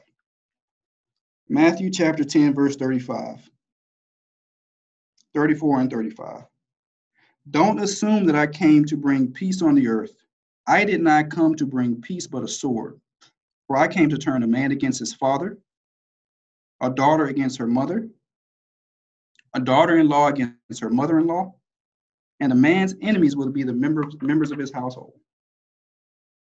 Matthew 1.49 1.89
chapter 1.89 2.23
10, 2.23 2.53
verse 2.53 2.75
35. 2.75 3.49
34 5.33 5.79
and 5.79 5.89
35. 5.89 6.43
Don't 7.49 7.79
assume 7.79 8.25
that 8.25 8.35
I 8.35 8.47
came 8.47 8.85
to 8.85 8.95
bring 8.95 9.31
peace 9.31 9.61
on 9.61 9.75
the 9.75 9.87
earth. 9.87 10.15
I 10.67 10.85
did 10.85 11.01
not 11.01 11.29
come 11.29 11.55
to 11.55 11.65
bring 11.65 12.01
peace, 12.01 12.27
but 12.27 12.43
a 12.43 12.47
sword. 12.47 12.99
For 13.67 13.77
I 13.77 13.87
came 13.87 14.09
to 14.09 14.17
turn 14.17 14.43
a 14.43 14.47
man 14.47 14.71
against 14.71 14.99
his 14.99 15.13
father, 15.13 15.57
a 16.81 16.89
daughter 16.89 17.25
against 17.25 17.57
her 17.57 17.67
mother, 17.67 18.07
a 19.53 19.59
daughter 19.59 19.97
in 19.97 20.07
law 20.07 20.27
against 20.27 20.79
her 20.79 20.89
mother 20.89 21.19
in 21.19 21.27
law, 21.27 21.55
and 22.43 22.51
a 22.51 22.55
man's 22.55 22.93
enemies 23.01 23.37
will 23.37 23.49
be 23.49 23.63
the 23.63 23.71
members, 23.71 24.17
members 24.21 24.51
of 24.51 24.59
his 24.59 24.71
household. 24.73 25.13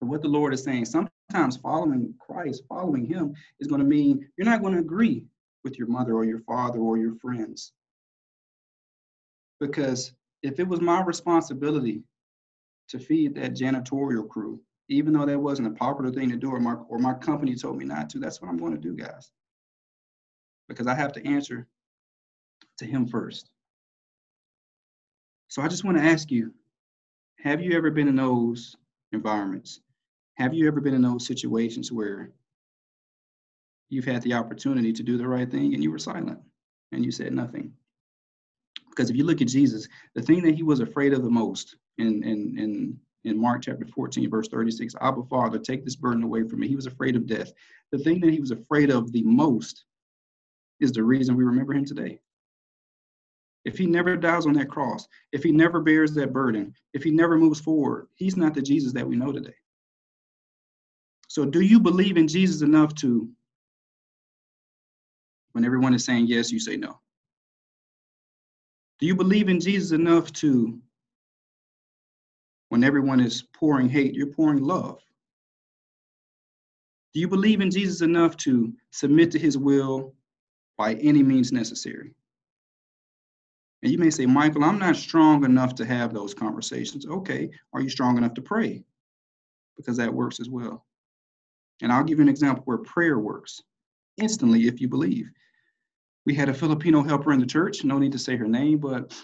But 0.01 0.07
what 0.07 0.23
the 0.23 0.29
Lord 0.29 0.55
is 0.55 0.65
saying, 0.65 0.87
sometimes 0.87 1.59
following 1.59 2.15
Christ, 2.19 2.63
following 2.67 3.05
Him, 3.05 3.35
is 3.61 3.69
going 3.69 3.83
to 3.83 3.87
mean 3.87 4.27
you're 4.37 4.47
not 4.47 4.63
going 4.63 4.73
to 4.73 4.81
agree 4.81 5.27
with 5.65 5.79
your 5.79 5.89
mother 5.89 6.15
or 6.15 6.25
your 6.25 6.41
father 6.41 6.79
or 6.79 6.97
your 6.97 7.15
friends. 7.17 7.73
Because 9.61 10.15
if 10.43 10.59
it 10.59 10.67
was 10.67 10.81
my 10.81 11.03
responsibility 11.03 12.03
to 12.89 12.99
feed 12.99 13.35
that 13.35 13.55
janitorial 13.55 14.27
crew, 14.27 14.63
even 14.89 15.13
though 15.13 15.27
that 15.27 15.39
wasn't 15.39 15.69
a 15.69 15.73
popular 15.73 16.11
thing 16.11 16.31
to 16.31 16.37
do 16.37 16.51
or 16.51 16.59
my, 16.59 16.73
or 16.89 16.99
my 16.99 17.13
company 17.13 17.55
told 17.55 17.77
me 17.77 17.85
not 17.85 18.09
to, 18.11 18.19
that's 18.19 18.41
what 18.41 18.49
I'm 18.49 18.59
going 18.59 18.73
to 18.73 18.81
do, 18.81 18.97
guys. 18.97 19.31
Because 20.71 20.87
I 20.87 20.95
have 20.95 21.13
to 21.13 21.27
answer 21.27 21.69
to 22.79 22.87
Him 22.87 23.07
first. 23.07 23.52
So 25.53 25.61
I 25.61 25.69
just 25.69 25.85
want 25.85 25.99
to 25.99 26.03
ask 26.03 26.31
you 26.31 26.55
have 27.41 27.61
you 27.61 27.77
ever 27.77 27.91
been 27.91 28.09
in 28.09 28.17
those 28.17 28.75
environments? 29.13 29.81
Have 30.37 30.55
you 30.55 30.67
ever 30.67 30.81
been 30.81 30.95
in 30.95 31.03
those 31.03 31.27
situations 31.27 31.93
where 31.93 32.33
you've 33.91 34.07
had 34.07 34.23
the 34.23 34.33
opportunity 34.33 34.95
to 34.95 35.03
do 35.03 35.19
the 35.19 35.29
right 35.29 35.51
thing 35.51 35.75
and 35.75 35.83
you 35.83 35.91
were 35.91 35.99
silent 35.99 36.39
and 36.93 37.05
you 37.05 37.11
said 37.11 37.35
nothing? 37.35 37.71
Because 38.89 39.11
if 39.11 39.17
you 39.17 39.25
look 39.25 39.43
at 39.43 39.49
Jesus, 39.49 39.89
the 40.15 40.23
thing 40.23 40.41
that 40.41 40.55
he 40.55 40.63
was 40.63 40.81
afraid 40.81 41.13
of 41.13 41.23
the 41.23 41.29
most 41.29 41.77
in, 41.99 42.23
in, 42.25 42.59
in, 42.59 42.99
in 43.25 43.39
Mark 43.39 43.61
chapter 43.61 43.85
14, 43.85 44.31
verse 44.31 44.49
36, 44.49 44.95
Abba 45.03 45.23
Father, 45.25 45.59
take 45.59 45.85
this 45.85 45.97
burden 45.97 46.23
away 46.23 46.49
from 46.49 46.61
me. 46.61 46.69
He 46.69 46.77
was 46.77 46.87
afraid 46.87 47.15
of 47.15 47.27
death. 47.27 47.53
The 47.91 47.99
thing 47.99 48.21
that 48.21 48.33
he 48.33 48.41
was 48.41 48.53
afraid 48.53 48.89
of 48.89 49.13
the 49.13 49.23
most 49.25 49.85
is 50.81 50.93
the 50.93 51.05
reason 51.05 51.37
we 51.37 51.45
remember 51.45 51.75
him 51.75 51.85
today. 51.85 52.21
If 53.65 53.79
he 53.79 53.87
never 53.87 54.17
dies 54.17 54.47
on 54.47 54.55
that 54.55 54.71
cross, 54.71 55.07
if 55.31 55.43
he 55.43 55.53
never 55.53 55.81
bears 55.81 56.13
that 56.15 56.33
burden, 56.33 56.75
if 56.95 57.03
he 57.03 57.11
never 57.11 57.39
moves 57.39 57.61
forward, 57.61 58.09
he's 58.17 58.37
not 58.37 58.55
the 58.55 58.63
Jesus 58.63 58.93
that 58.93 59.07
we 59.07 59.17
know 59.17 59.33
today. 59.33 59.55
So, 61.29 61.45
do 61.45 61.61
you 61.61 61.79
believe 61.79 62.17
in 62.17 62.29
Jesus 62.29 62.63
enough 62.63 62.95
to, 62.97 63.29
when 65.53 65.65
everyone 65.65 65.95
is 65.95 66.05
saying 66.05 66.27
yes, 66.27 66.51
you 66.51 66.59
say 66.59 66.77
no? 66.77 66.99
Do 68.99 69.07
you 69.07 69.15
believe 69.15 69.49
in 69.49 69.61
Jesus 69.61 69.93
enough 69.93 70.33
to, 70.35 70.79
when 72.69 72.85
everyone 72.85 73.21
is 73.21 73.43
pouring 73.43 73.89
hate, 73.89 74.15
you're 74.15 74.27
pouring 74.27 74.63
love? 74.63 74.99
Do 77.15 77.21
you 77.21 77.29
believe 77.29 77.61
in 77.61 77.71
Jesus 77.71 78.01
enough 78.01 78.37
to 78.39 78.73
submit 78.91 79.31
to 79.33 79.39
his 79.39 79.57
will 79.59 80.15
by 80.77 80.95
any 80.95 81.23
means 81.23 81.53
necessary? 81.53 82.15
And 83.83 83.91
you 83.91 83.99
may 83.99 84.11
say, 84.11 84.27
Michael, 84.27 84.65
I'm 84.65 84.79
not 84.79 84.97
strong 84.97 85.45
enough 85.45 85.75
to 85.77 85.85
have 85.85 86.15
those 86.15 86.35
conversations. 86.35 87.07
Okay, 87.07 87.51
are 87.73 87.81
you 87.81 87.89
strong 87.89 88.17
enough 88.17 88.35
to 88.35 88.43
pray? 88.43 88.85
Because 89.77 89.97
that 89.97 90.13
works 90.13 90.39
as 90.39 90.49
well. 90.49 90.87
And 91.81 91.91
I'll 91.91 92.05
give 92.05 92.19
you 92.19 92.23
an 92.23 92.29
example 92.29 92.63
where 92.65 92.79
prayer 92.79 93.19
works 93.19 93.61
instantly 94.19 94.69
if 94.69 94.81
you 94.81 94.89
believe 94.89 95.27
we 96.25 96.35
had 96.35 96.49
a 96.49 96.55
Filipino 96.55 97.03
helper 97.03 97.33
in 97.33 97.41
the 97.41 97.47
church. 97.47 97.85
No 97.85 97.99
need 97.99 98.13
to 98.13 98.19
say 98.19 98.37
her 98.37 98.47
name, 98.47 98.79
but 98.79 99.15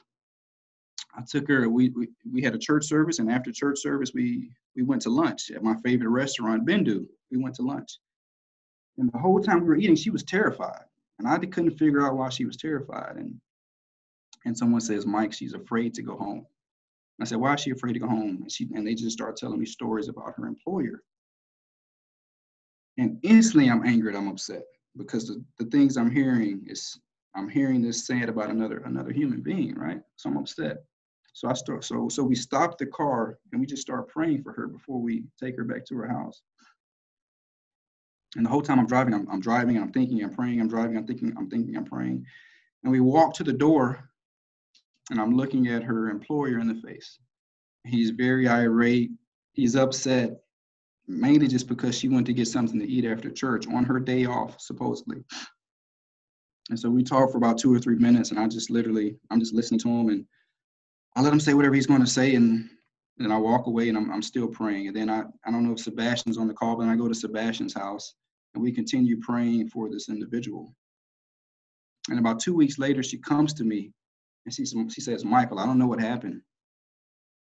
I 1.16 1.22
took 1.22 1.48
her. 1.48 1.68
We, 1.68 1.90
we 1.90 2.08
we 2.30 2.42
had 2.42 2.54
a 2.54 2.58
church 2.58 2.86
service, 2.86 3.18
and 3.18 3.30
after 3.30 3.52
church 3.52 3.80
service, 3.80 4.12
we 4.14 4.50
we 4.76 4.82
went 4.82 5.02
to 5.02 5.10
lunch 5.10 5.50
at 5.50 5.62
my 5.62 5.76
favorite 5.76 6.10
restaurant, 6.10 6.66
Bindu. 6.66 7.06
We 7.30 7.38
went 7.38 7.54
to 7.56 7.62
lunch, 7.62 7.98
and 8.98 9.10
the 9.12 9.18
whole 9.18 9.40
time 9.40 9.60
we 9.60 9.68
were 9.68 9.76
eating, 9.76 9.96
she 9.96 10.10
was 10.10 10.24
terrified, 10.24 10.84
and 11.18 11.28
I 11.28 11.38
couldn't 11.38 11.78
figure 11.78 12.06
out 12.06 12.16
why 12.16 12.28
she 12.30 12.44
was 12.44 12.56
terrified. 12.56 13.16
And 13.16 13.40
and 14.48 14.58
someone 14.58 14.80
says, 14.80 15.06
Mike, 15.06 15.32
she's 15.32 15.54
afraid 15.54 15.94
to 15.94 16.02
go 16.02 16.16
home. 16.16 16.46
I 17.20 17.24
said, 17.24 17.38
Why 17.38 17.54
is 17.54 17.60
she 17.60 17.70
afraid 17.70 17.92
to 17.94 17.98
go 17.98 18.08
home? 18.08 18.38
And 18.42 18.50
she 18.50 18.68
and 18.74 18.86
they 18.86 18.94
just 18.94 19.12
start 19.16 19.36
telling 19.36 19.58
me 19.58 19.66
stories 19.66 20.08
about 20.08 20.34
her 20.36 20.46
employer. 20.46 21.02
And 22.96 23.18
instantly, 23.22 23.70
I'm 23.70 23.86
angered. 23.86 24.16
I'm 24.16 24.28
upset 24.28 24.62
because 24.96 25.28
the, 25.28 25.44
the 25.58 25.66
things 25.66 25.96
I'm 25.96 26.10
hearing 26.10 26.64
is 26.66 26.98
I'm 27.34 27.48
hearing 27.48 27.82
this 27.82 28.06
said 28.06 28.28
about 28.28 28.50
another 28.50 28.78
another 28.78 29.12
human 29.12 29.40
being, 29.40 29.74
right? 29.74 30.00
So 30.16 30.30
I'm 30.30 30.36
upset. 30.36 30.78
So 31.34 31.48
I 31.48 31.52
start 31.52 31.84
so 31.84 32.08
so 32.08 32.22
we 32.24 32.34
stop 32.34 32.78
the 32.78 32.86
car 32.86 33.38
and 33.52 33.60
we 33.60 33.66
just 33.66 33.82
start 33.82 34.08
praying 34.08 34.42
for 34.42 34.52
her 34.52 34.66
before 34.66 35.00
we 35.00 35.24
take 35.38 35.56
her 35.56 35.64
back 35.64 35.84
to 35.86 35.96
her 35.96 36.08
house. 36.08 36.42
And 38.36 38.44
the 38.44 38.50
whole 38.50 38.62
time 38.62 38.78
I'm 38.78 38.86
driving, 38.86 39.14
I'm, 39.14 39.26
I'm 39.30 39.40
driving 39.40 39.78
I'm 39.78 39.92
thinking, 39.92 40.22
I'm 40.22 40.34
praying, 40.34 40.60
I'm 40.60 40.68
driving, 40.68 40.96
I'm 40.96 41.06
thinking, 41.06 41.34
I'm 41.36 41.48
thinking, 41.48 41.76
I'm 41.76 41.84
praying. 41.84 42.24
And 42.84 42.92
we 42.92 43.00
walk 43.00 43.34
to 43.34 43.44
the 43.44 43.52
door 43.52 44.08
and 45.10 45.20
I'm 45.20 45.36
looking 45.36 45.68
at 45.68 45.82
her 45.82 46.10
employer 46.10 46.58
in 46.58 46.68
the 46.68 46.80
face. 46.86 47.18
He's 47.84 48.10
very 48.10 48.48
irate. 48.48 49.10
He's 49.52 49.76
upset 49.76 50.38
mainly 51.08 51.48
just 51.48 51.68
because 51.68 51.96
she 51.96 52.08
went 52.08 52.26
to 52.26 52.34
get 52.34 52.46
something 52.46 52.78
to 52.78 52.86
eat 52.86 53.06
after 53.06 53.30
church 53.30 53.66
on 53.66 53.84
her 53.84 53.98
day 53.98 54.26
off, 54.26 54.60
supposedly. 54.60 55.24
And 56.68 56.78
so 56.78 56.90
we 56.90 57.02
talked 57.02 57.32
for 57.32 57.38
about 57.38 57.56
two 57.56 57.74
or 57.74 57.78
three 57.78 57.96
minutes, 57.96 58.30
and 58.30 58.38
I 58.38 58.46
just 58.46 58.70
literally, 58.70 59.16
I'm 59.30 59.40
just 59.40 59.54
listening 59.54 59.80
to 59.80 59.88
him, 59.88 60.08
and 60.10 60.26
I 61.16 61.22
let 61.22 61.32
him 61.32 61.40
say 61.40 61.54
whatever 61.54 61.74
he's 61.74 61.86
going 61.86 62.02
to 62.02 62.06
say, 62.06 62.34
and 62.34 62.68
then 63.16 63.32
I 63.32 63.38
walk 63.38 63.66
away, 63.66 63.88
and 63.88 63.96
I'm, 63.96 64.12
I'm 64.12 64.22
still 64.22 64.48
praying. 64.48 64.88
And 64.88 64.96
then 64.96 65.08
I, 65.08 65.22
I 65.46 65.50
don't 65.50 65.66
know 65.66 65.72
if 65.72 65.80
Sebastian's 65.80 66.36
on 66.36 66.46
the 66.46 66.54
call, 66.54 66.76
but 66.76 66.88
I 66.88 66.94
go 66.94 67.08
to 67.08 67.14
Sebastian's 67.14 67.72
house, 67.72 68.14
and 68.54 68.62
we 68.62 68.70
continue 68.70 69.18
praying 69.18 69.68
for 69.70 69.88
this 69.88 70.10
individual. 70.10 70.74
And 72.10 72.18
about 72.18 72.38
two 72.38 72.54
weeks 72.54 72.78
later, 72.78 73.02
she 73.02 73.16
comes 73.16 73.54
to 73.54 73.64
me, 73.64 73.92
and 74.48 74.54
she, 74.54 74.64
she 74.88 75.00
says, 75.02 75.26
Michael, 75.26 75.58
I 75.58 75.66
don't 75.66 75.78
know 75.78 75.86
what 75.86 76.00
happened. 76.00 76.40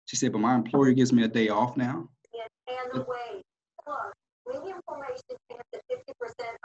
She 0.06 0.14
said, 0.14 0.30
but 0.30 0.38
my 0.38 0.54
employer 0.54 0.92
gives 0.92 1.12
me 1.12 1.24
a 1.24 1.28
day 1.28 1.48
off 1.48 1.76
now. 1.76 2.08
And 2.68 2.92
the 2.94 3.00
way 3.00 3.42
plus 3.84 4.12
medium 4.46 4.78
formation 4.86 5.20
chance 5.50 5.62
at 5.74 5.80
50% 5.90 5.98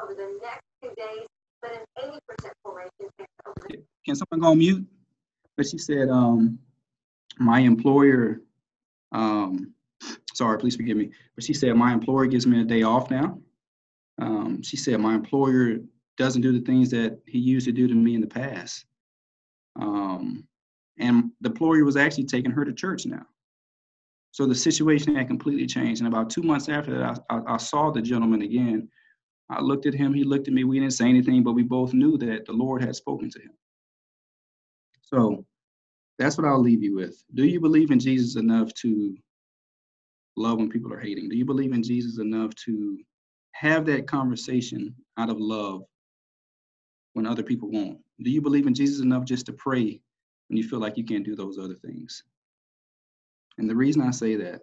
over 0.01 0.13
the 0.13 0.39
next 0.43 0.63
two 0.83 0.89
days, 0.95 1.25
but 1.61 1.71
an 1.71 2.11
80% 2.11 2.51
formation 2.63 2.91
chance 3.17 3.29
over 3.47 3.67
the 3.67 3.77
Can 4.05 4.15
someone 4.15 4.41
go 4.41 4.51
on 4.51 4.59
mute? 4.59 4.85
But 5.55 5.67
she 5.67 5.79
said, 5.79 6.09
um, 6.09 6.59
my 7.39 7.59
employer, 7.59 8.41
um, 9.11 9.73
sorry, 10.35 10.59
please 10.59 10.75
forgive 10.75 10.97
me, 10.97 11.09
but 11.33 11.43
she 11.43 11.53
said, 11.53 11.75
my 11.75 11.93
employer 11.93 12.27
gives 12.27 12.45
me 12.45 12.61
a 12.61 12.63
day 12.63 12.83
off 12.83 13.09
now. 13.09 13.39
Um, 14.19 14.61
she 14.61 14.77
said, 14.77 14.99
my 14.99 15.15
employer 15.15 15.77
doesn't 16.15 16.41
do 16.41 16.51
the 16.51 16.63
things 16.63 16.91
that 16.91 17.19
he 17.25 17.39
used 17.39 17.65
to 17.65 17.71
do 17.71 17.87
to 17.87 17.95
me 17.95 18.13
in 18.13 18.21
the 18.21 18.27
past. 18.27 18.85
Um, 19.79 20.47
and 20.99 21.31
the 21.41 21.49
employer 21.49 21.83
was 21.83 21.97
actually 21.97 22.25
taking 22.25 22.51
her 22.51 22.65
to 22.65 22.73
church 22.73 23.05
now. 23.05 23.25
So 24.31 24.45
the 24.45 24.55
situation 24.55 25.15
had 25.15 25.27
completely 25.27 25.65
changed. 25.65 26.01
And 26.01 26.07
about 26.07 26.29
two 26.29 26.43
months 26.43 26.69
after 26.69 26.97
that, 26.97 27.23
I, 27.29 27.35
I, 27.35 27.53
I, 27.53 27.57
saw 27.57 27.91
the 27.91 28.01
gentleman 28.01 28.41
again. 28.41 28.87
I 29.49 29.61
looked 29.61 29.85
at 29.85 29.93
him, 29.93 30.13
he 30.13 30.23
looked 30.23 30.47
at 30.47 30.53
me. 30.53 30.63
We 30.63 30.79
didn't 30.79 30.93
say 30.93 31.07
anything, 31.07 31.43
but 31.43 31.53
we 31.53 31.63
both 31.63 31.93
knew 31.93 32.17
that 32.17 32.45
the 32.45 32.53
Lord 32.53 32.83
had 32.83 32.95
spoken 32.95 33.29
to 33.29 33.39
him. 33.39 33.51
So 35.01 35.45
that's 36.19 36.37
what 36.37 36.45
I'll 36.45 36.61
leave 36.61 36.83
you 36.83 36.95
with. 36.95 37.23
Do 37.33 37.45
you 37.45 37.59
believe 37.59 37.91
in 37.91 37.99
Jesus 37.99 38.35
enough 38.35 38.73
to 38.75 39.15
love 40.35 40.57
when 40.57 40.69
people 40.69 40.93
are 40.93 40.99
hating? 40.99 41.29
Do 41.29 41.35
you 41.37 41.45
believe 41.45 41.71
in 41.71 41.83
Jesus 41.83 42.19
enough 42.19 42.53
to 42.65 42.99
have 43.53 43.85
that 43.85 44.07
conversation 44.07 44.93
out 45.17 45.29
of 45.29 45.39
love 45.39 45.83
when 47.13 47.25
other 47.25 47.43
people 47.43 47.71
won't? 47.71 47.99
Do 48.21 48.31
you 48.31 48.41
believe 48.41 48.67
in 48.67 48.73
Jesus 48.73 49.01
enough 49.01 49.25
just 49.25 49.45
to 49.45 49.53
pray 49.53 50.01
when 50.47 50.57
you 50.57 50.63
feel 50.63 50.79
like 50.79 50.97
you 50.97 51.03
can't 51.03 51.25
do 51.25 51.35
those 51.35 51.59
other 51.59 51.75
things? 51.75 52.23
And 53.57 53.69
the 53.69 53.75
reason 53.75 54.01
I 54.01 54.11
say 54.11 54.35
that 54.35 54.61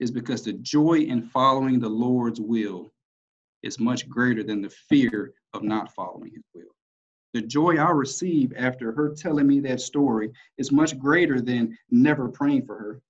is 0.00 0.10
because 0.10 0.42
the 0.42 0.52
joy 0.54 1.00
in 1.00 1.22
following 1.22 1.80
the 1.80 1.88
Lord's 1.88 2.40
will 2.40 2.92
is 3.62 3.80
much 3.80 4.08
greater 4.08 4.42
than 4.42 4.62
the 4.62 4.70
fear 4.70 5.32
of 5.52 5.62
not 5.62 5.94
following 5.94 6.30
his 6.32 6.44
will. 6.54 6.74
The 7.34 7.42
joy 7.42 7.76
I 7.76 7.90
receive 7.90 8.52
after 8.56 8.92
her 8.92 9.14
telling 9.14 9.46
me 9.46 9.60
that 9.60 9.80
story 9.80 10.30
is 10.56 10.72
much 10.72 10.98
greater 10.98 11.40
than 11.40 11.76
never 11.90 12.28
praying 12.28 12.64
for 12.64 12.78
her. 12.78 13.02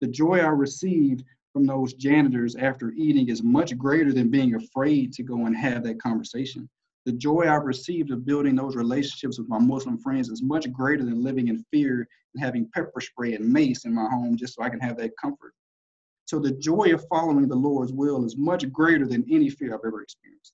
The 0.00 0.06
joy 0.06 0.40
I 0.40 0.48
received 0.48 1.24
from 1.52 1.66
those 1.66 1.94
janitors 1.94 2.54
after 2.54 2.92
eating 2.92 3.28
is 3.28 3.42
much 3.42 3.76
greater 3.78 4.12
than 4.12 4.30
being 4.30 4.54
afraid 4.54 5.12
to 5.14 5.22
go 5.22 5.46
and 5.46 5.56
have 5.56 5.82
that 5.84 6.00
conversation. 6.00 6.68
The 7.06 7.12
joy 7.12 7.48
I've 7.48 7.64
received 7.64 8.10
of 8.10 8.26
building 8.26 8.56
those 8.56 8.74
relationships 8.74 9.38
with 9.38 9.48
my 9.48 9.60
Muslim 9.60 9.96
friends 9.96 10.28
is 10.28 10.42
much 10.42 10.70
greater 10.72 11.04
than 11.04 11.22
living 11.22 11.46
in 11.46 11.64
fear 11.70 12.06
and 12.34 12.44
having 12.44 12.68
pepper 12.74 13.00
spray 13.00 13.34
and 13.34 13.48
mace 13.48 13.84
in 13.84 13.94
my 13.94 14.08
home 14.10 14.36
just 14.36 14.56
so 14.56 14.62
I 14.62 14.70
can 14.70 14.80
have 14.80 14.96
that 14.98 15.16
comfort. 15.16 15.54
So 16.24 16.40
the 16.40 16.50
joy 16.50 16.92
of 16.92 17.06
following 17.08 17.46
the 17.46 17.54
Lord's 17.54 17.92
will 17.92 18.24
is 18.24 18.36
much 18.36 18.70
greater 18.72 19.06
than 19.06 19.24
any 19.30 19.48
fear 19.48 19.72
I've 19.72 19.86
ever 19.86 20.02
experienced. 20.02 20.52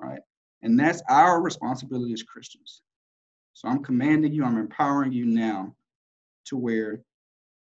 Right? 0.00 0.20
And 0.62 0.80
that's 0.80 1.02
our 1.10 1.42
responsibility 1.42 2.14
as 2.14 2.22
Christians 2.22 2.80
So 3.52 3.68
I'm 3.68 3.84
commanding 3.84 4.32
you, 4.32 4.44
I'm 4.44 4.56
empowering 4.56 5.12
you 5.12 5.26
now 5.26 5.74
to 6.46 6.56
where 6.56 7.02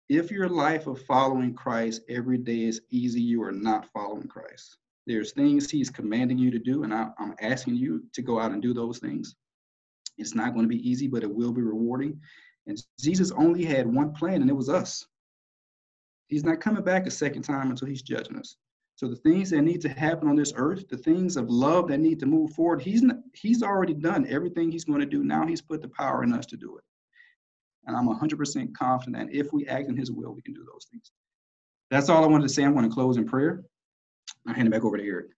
if 0.09 0.33
your 0.33 0.48
life 0.48 0.88
of 0.88 1.00
following 1.02 1.54
Christ 1.54 2.02
every 2.09 2.38
day 2.38 2.62
is 2.62 2.81
easy, 2.90 3.20
you 3.20 3.44
are 3.44 3.52
not 3.52 3.88
following 3.92 4.26
Christ. 4.26 4.76
There's 5.09 5.33
things 5.33 5.71
he's 5.71 5.88
commanding 5.88 6.37
you 6.37 6.51
to 6.51 6.59
do, 6.59 6.83
and 6.83 6.92
I, 6.92 7.09
am 7.18 7.35
asking 7.40 7.77
you 7.77 8.05
to 8.12 8.21
go 8.21 8.38
out 8.38 8.53
and 8.53 8.61
do 8.61 8.75
those 8.75 8.99
things. 8.99 9.35
It's 10.18 10.35
not 10.35 10.53
going 10.53 10.66
to 10.66 10.68
be 10.68 10.87
easy, 10.87 11.09
but 11.09 11.23
it 11.23 11.35
will 11.35 11.51
be 11.51 11.62
rewarding. 11.62 12.21
And 12.66 12.79
Jesus 13.01 13.33
only 13.33 13.64
had 13.64 13.87
one 13.87 14.12
plan, 14.12 14.42
and 14.42 14.51
it 14.51 14.55
was 14.55 14.68
us. 14.68 15.07
He's 16.27 16.44
not 16.44 16.61
coming 16.61 16.85
back 16.85 17.07
a 17.07 17.11
second 17.11 17.40
time 17.40 17.71
until 17.71 17.88
he's 17.88 18.03
judging 18.03 18.37
us. 18.37 18.57
So 18.97 19.09
the 19.09 19.16
things 19.16 19.49
that 19.49 19.62
need 19.62 19.81
to 19.81 19.88
happen 19.88 20.29
on 20.29 20.37
this 20.37 20.53
earth, 20.57 20.87
the 20.90 20.99
things 20.99 21.38
of 21.38 21.49
love 21.49 21.88
that 21.88 22.01
need 22.01 22.21
to 22.21 22.27
move 22.27 22.53
forward, 22.53 22.83
he's 22.83 23.01
not, 23.01 23.16
he's 23.33 23.62
already 23.62 23.94
done 23.94 24.27
everything 24.29 24.71
he's 24.71 24.85
going 24.85 25.01
to 25.01 25.07
do. 25.07 25.25
Now 25.25 25.47
he's 25.47 25.62
put 25.62 25.81
the 25.81 25.88
power 25.88 26.23
in 26.23 26.35
us 26.35 26.44
to 26.47 26.59
do 26.59 26.77
it. 26.77 26.85
And 27.87 27.97
I'm 27.97 28.09
100% 28.09 28.75
confident 28.75 29.16
that 29.16 29.35
if 29.35 29.55
we 29.55 29.66
act 29.68 29.88
in 29.88 29.97
his 29.97 30.11
will, 30.11 30.35
we 30.35 30.42
can 30.42 30.53
do 30.53 30.66
those 30.71 30.85
things. 30.90 31.12
That's 31.90 32.11
all 32.11 32.23
I 32.23 32.27
wanted 32.27 32.49
to 32.49 32.53
say. 32.53 32.64
I'm 32.64 32.75
going 32.75 32.87
to 32.87 32.94
close 32.94 33.16
in 33.16 33.25
prayer. 33.25 33.64
I'll 34.49 34.55
hand 34.55 34.67
it 34.67 34.71
back 34.71 34.85
over 34.85 34.97
to 34.97 35.05
Eric. 35.05 35.29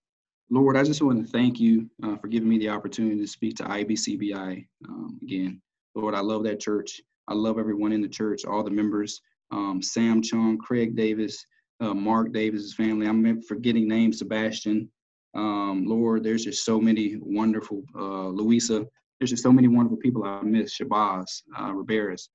Lord, 0.51 0.77
I 0.77 0.85
just 0.85 1.03
want 1.03 1.25
to 1.25 1.31
thank 1.33 1.61
you 1.61 1.90
uh, 2.03 2.16
for 2.16 2.29
giving 2.29 2.49
me 2.49 2.59
the 2.59 2.68
opportunity 2.68 3.18
to 3.20 3.27
speak 3.27 3.57
to 3.57 3.64
IBCBI 3.64 4.66
um, 4.88 5.18
again. 5.23 5.61
Lord, 5.94 6.14
I 6.14 6.20
love 6.20 6.44
that 6.44 6.61
church. 6.61 7.01
I 7.29 7.35
love 7.35 7.59
everyone 7.59 7.92
in 7.92 8.03
the 8.03 8.09
church, 8.09 8.44
all 8.44 8.62
the 8.62 8.70
members, 8.70 9.20
um, 9.51 9.83
Sam 9.83 10.23
Chung, 10.23 10.59
Craig 10.59 10.96
Davis, 10.96 11.44
uh, 11.81 11.94
Mark 11.94 12.33
Davis's 12.33 12.75
family. 12.75 13.07
I'm 13.07 13.42
forgetting 13.42 13.88
names, 13.88 14.18
Sebastian. 14.18 14.88
Um, 15.35 15.85
Lord, 15.87 16.25
there's 16.25 16.44
just 16.44 16.64
so 16.64 16.81
many 16.81 17.16
wonderful, 17.20 17.83
uh, 17.96 18.29
Louisa, 18.29 18.87
there's 19.20 19.31
just 19.31 19.42
so 19.42 19.53
many 19.53 19.68
wonderful 19.68 19.99
people 19.99 20.25
I 20.25 20.42
miss, 20.42 20.79
Shabazz, 20.79 21.42
uh, 21.57 21.73
Riberas. 21.73 22.29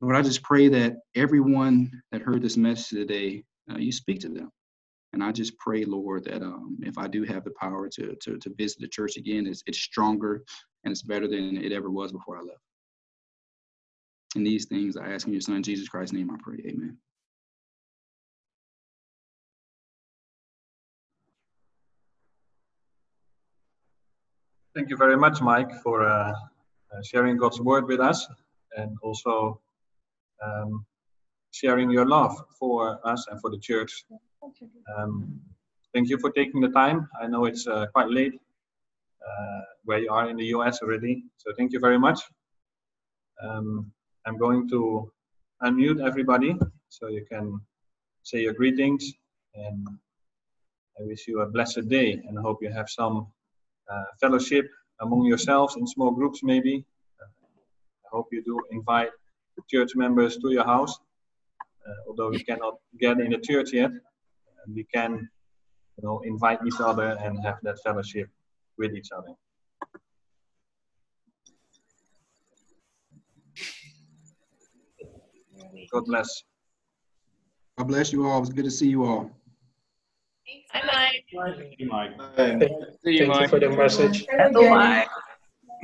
Lord, 0.00 0.16
I 0.16 0.22
just 0.22 0.42
pray 0.42 0.68
that 0.68 0.96
everyone 1.14 1.90
that 2.12 2.20
heard 2.20 2.42
this 2.42 2.56
message 2.56 2.98
today, 2.98 3.44
uh, 3.72 3.78
you 3.78 3.90
speak 3.90 4.20
to 4.20 4.28
them. 4.28 4.50
And 5.14 5.22
I 5.22 5.30
just 5.30 5.56
pray, 5.58 5.84
Lord, 5.84 6.24
that 6.24 6.42
um, 6.42 6.76
if 6.82 6.98
I 6.98 7.06
do 7.06 7.22
have 7.22 7.44
the 7.44 7.52
power 7.52 7.88
to, 7.88 8.16
to, 8.16 8.36
to 8.36 8.54
visit 8.58 8.80
the 8.80 8.88
church 8.88 9.16
again, 9.16 9.46
it's, 9.46 9.62
it's 9.64 9.78
stronger 9.78 10.42
and 10.82 10.90
it's 10.90 11.02
better 11.02 11.28
than 11.28 11.56
it 11.56 11.70
ever 11.70 11.88
was 11.88 12.10
before 12.10 12.36
I 12.36 12.40
left. 12.40 12.58
And 14.34 14.44
these 14.44 14.66
things 14.66 14.96
I 14.96 15.12
ask 15.12 15.28
in 15.28 15.32
your 15.32 15.40
son, 15.40 15.62
Jesus 15.62 15.88
Christ's 15.88 16.14
name, 16.14 16.32
I 16.32 16.36
pray. 16.42 16.56
Amen. 16.66 16.98
Thank 24.74 24.90
you 24.90 24.96
very 24.96 25.16
much, 25.16 25.40
Mike, 25.40 25.70
for 25.84 26.02
uh, 26.02 26.32
uh, 26.32 27.02
sharing 27.04 27.36
God's 27.36 27.60
word 27.60 27.86
with 27.86 28.00
us 28.00 28.26
and 28.76 28.96
also 29.00 29.60
um, 30.44 30.84
sharing 31.52 31.88
your 31.88 32.04
love 32.04 32.36
for 32.58 32.98
us 33.06 33.28
and 33.30 33.40
for 33.40 33.50
the 33.50 33.58
church. 33.58 34.04
Um, 34.96 35.40
thank 35.92 36.08
you 36.08 36.18
for 36.18 36.30
taking 36.30 36.60
the 36.60 36.68
time. 36.68 37.08
I 37.20 37.26
know 37.26 37.44
it's 37.46 37.66
uh, 37.66 37.86
quite 37.92 38.08
late 38.08 38.34
uh, 39.26 39.60
where 39.84 39.98
you 39.98 40.10
are 40.10 40.28
in 40.28 40.36
the 40.36 40.46
US 40.56 40.82
already, 40.82 41.24
so 41.36 41.52
thank 41.56 41.72
you 41.72 41.80
very 41.80 41.98
much. 41.98 42.20
Um, 43.42 43.92
I'm 44.26 44.38
going 44.38 44.68
to 44.70 45.10
unmute 45.62 46.04
everybody 46.04 46.56
so 46.88 47.08
you 47.08 47.24
can 47.30 47.60
say 48.22 48.40
your 48.42 48.54
greetings 48.54 49.12
and 49.54 49.86
I 50.98 51.04
wish 51.04 51.26
you 51.26 51.40
a 51.40 51.46
blessed 51.46 51.88
day 51.88 52.22
and 52.26 52.38
hope 52.38 52.58
you 52.62 52.70
have 52.70 52.88
some 52.88 53.26
uh, 53.90 54.04
fellowship 54.20 54.66
among 55.00 55.24
yourselves 55.24 55.76
in 55.76 55.86
small 55.86 56.10
groups 56.10 56.42
maybe. 56.42 56.84
I 57.20 58.08
hope 58.12 58.28
you 58.30 58.42
do 58.42 58.60
invite 58.70 59.10
church 59.70 59.92
members 59.96 60.36
to 60.38 60.50
your 60.50 60.64
house, 60.64 60.98
uh, 61.86 62.08
although 62.08 62.30
we 62.30 62.42
cannot 62.42 62.74
get 62.98 63.20
in 63.20 63.30
the 63.30 63.38
church 63.38 63.72
yet. 63.72 63.90
We 64.72 64.84
can, 64.94 65.28
you 65.96 66.02
know, 66.04 66.20
invite 66.24 66.58
each 66.66 66.80
other 66.80 67.18
and 67.20 67.38
have 67.44 67.58
that 67.62 67.78
fellowship 67.84 68.28
with 68.78 68.94
each 68.94 69.08
other. 69.16 69.34
God 75.92 76.04
bless. 76.06 76.42
God 77.78 77.88
bless 77.88 78.12
you 78.12 78.26
all. 78.26 78.38
It 78.38 78.40
was 78.40 78.50
good 78.50 78.64
to 78.64 78.70
see 78.70 78.88
you 78.88 79.04
all. 79.04 79.30
Bye, 80.72 80.82
Mike. 80.86 81.24
Thank 81.56 81.78
you, 81.78 81.88
Mike. 81.88 82.12
Thank 82.36 82.62
you 83.04 83.48
for 83.48 83.60
the 83.60 83.70
message. 83.70 84.26
Bye. 84.52 85.06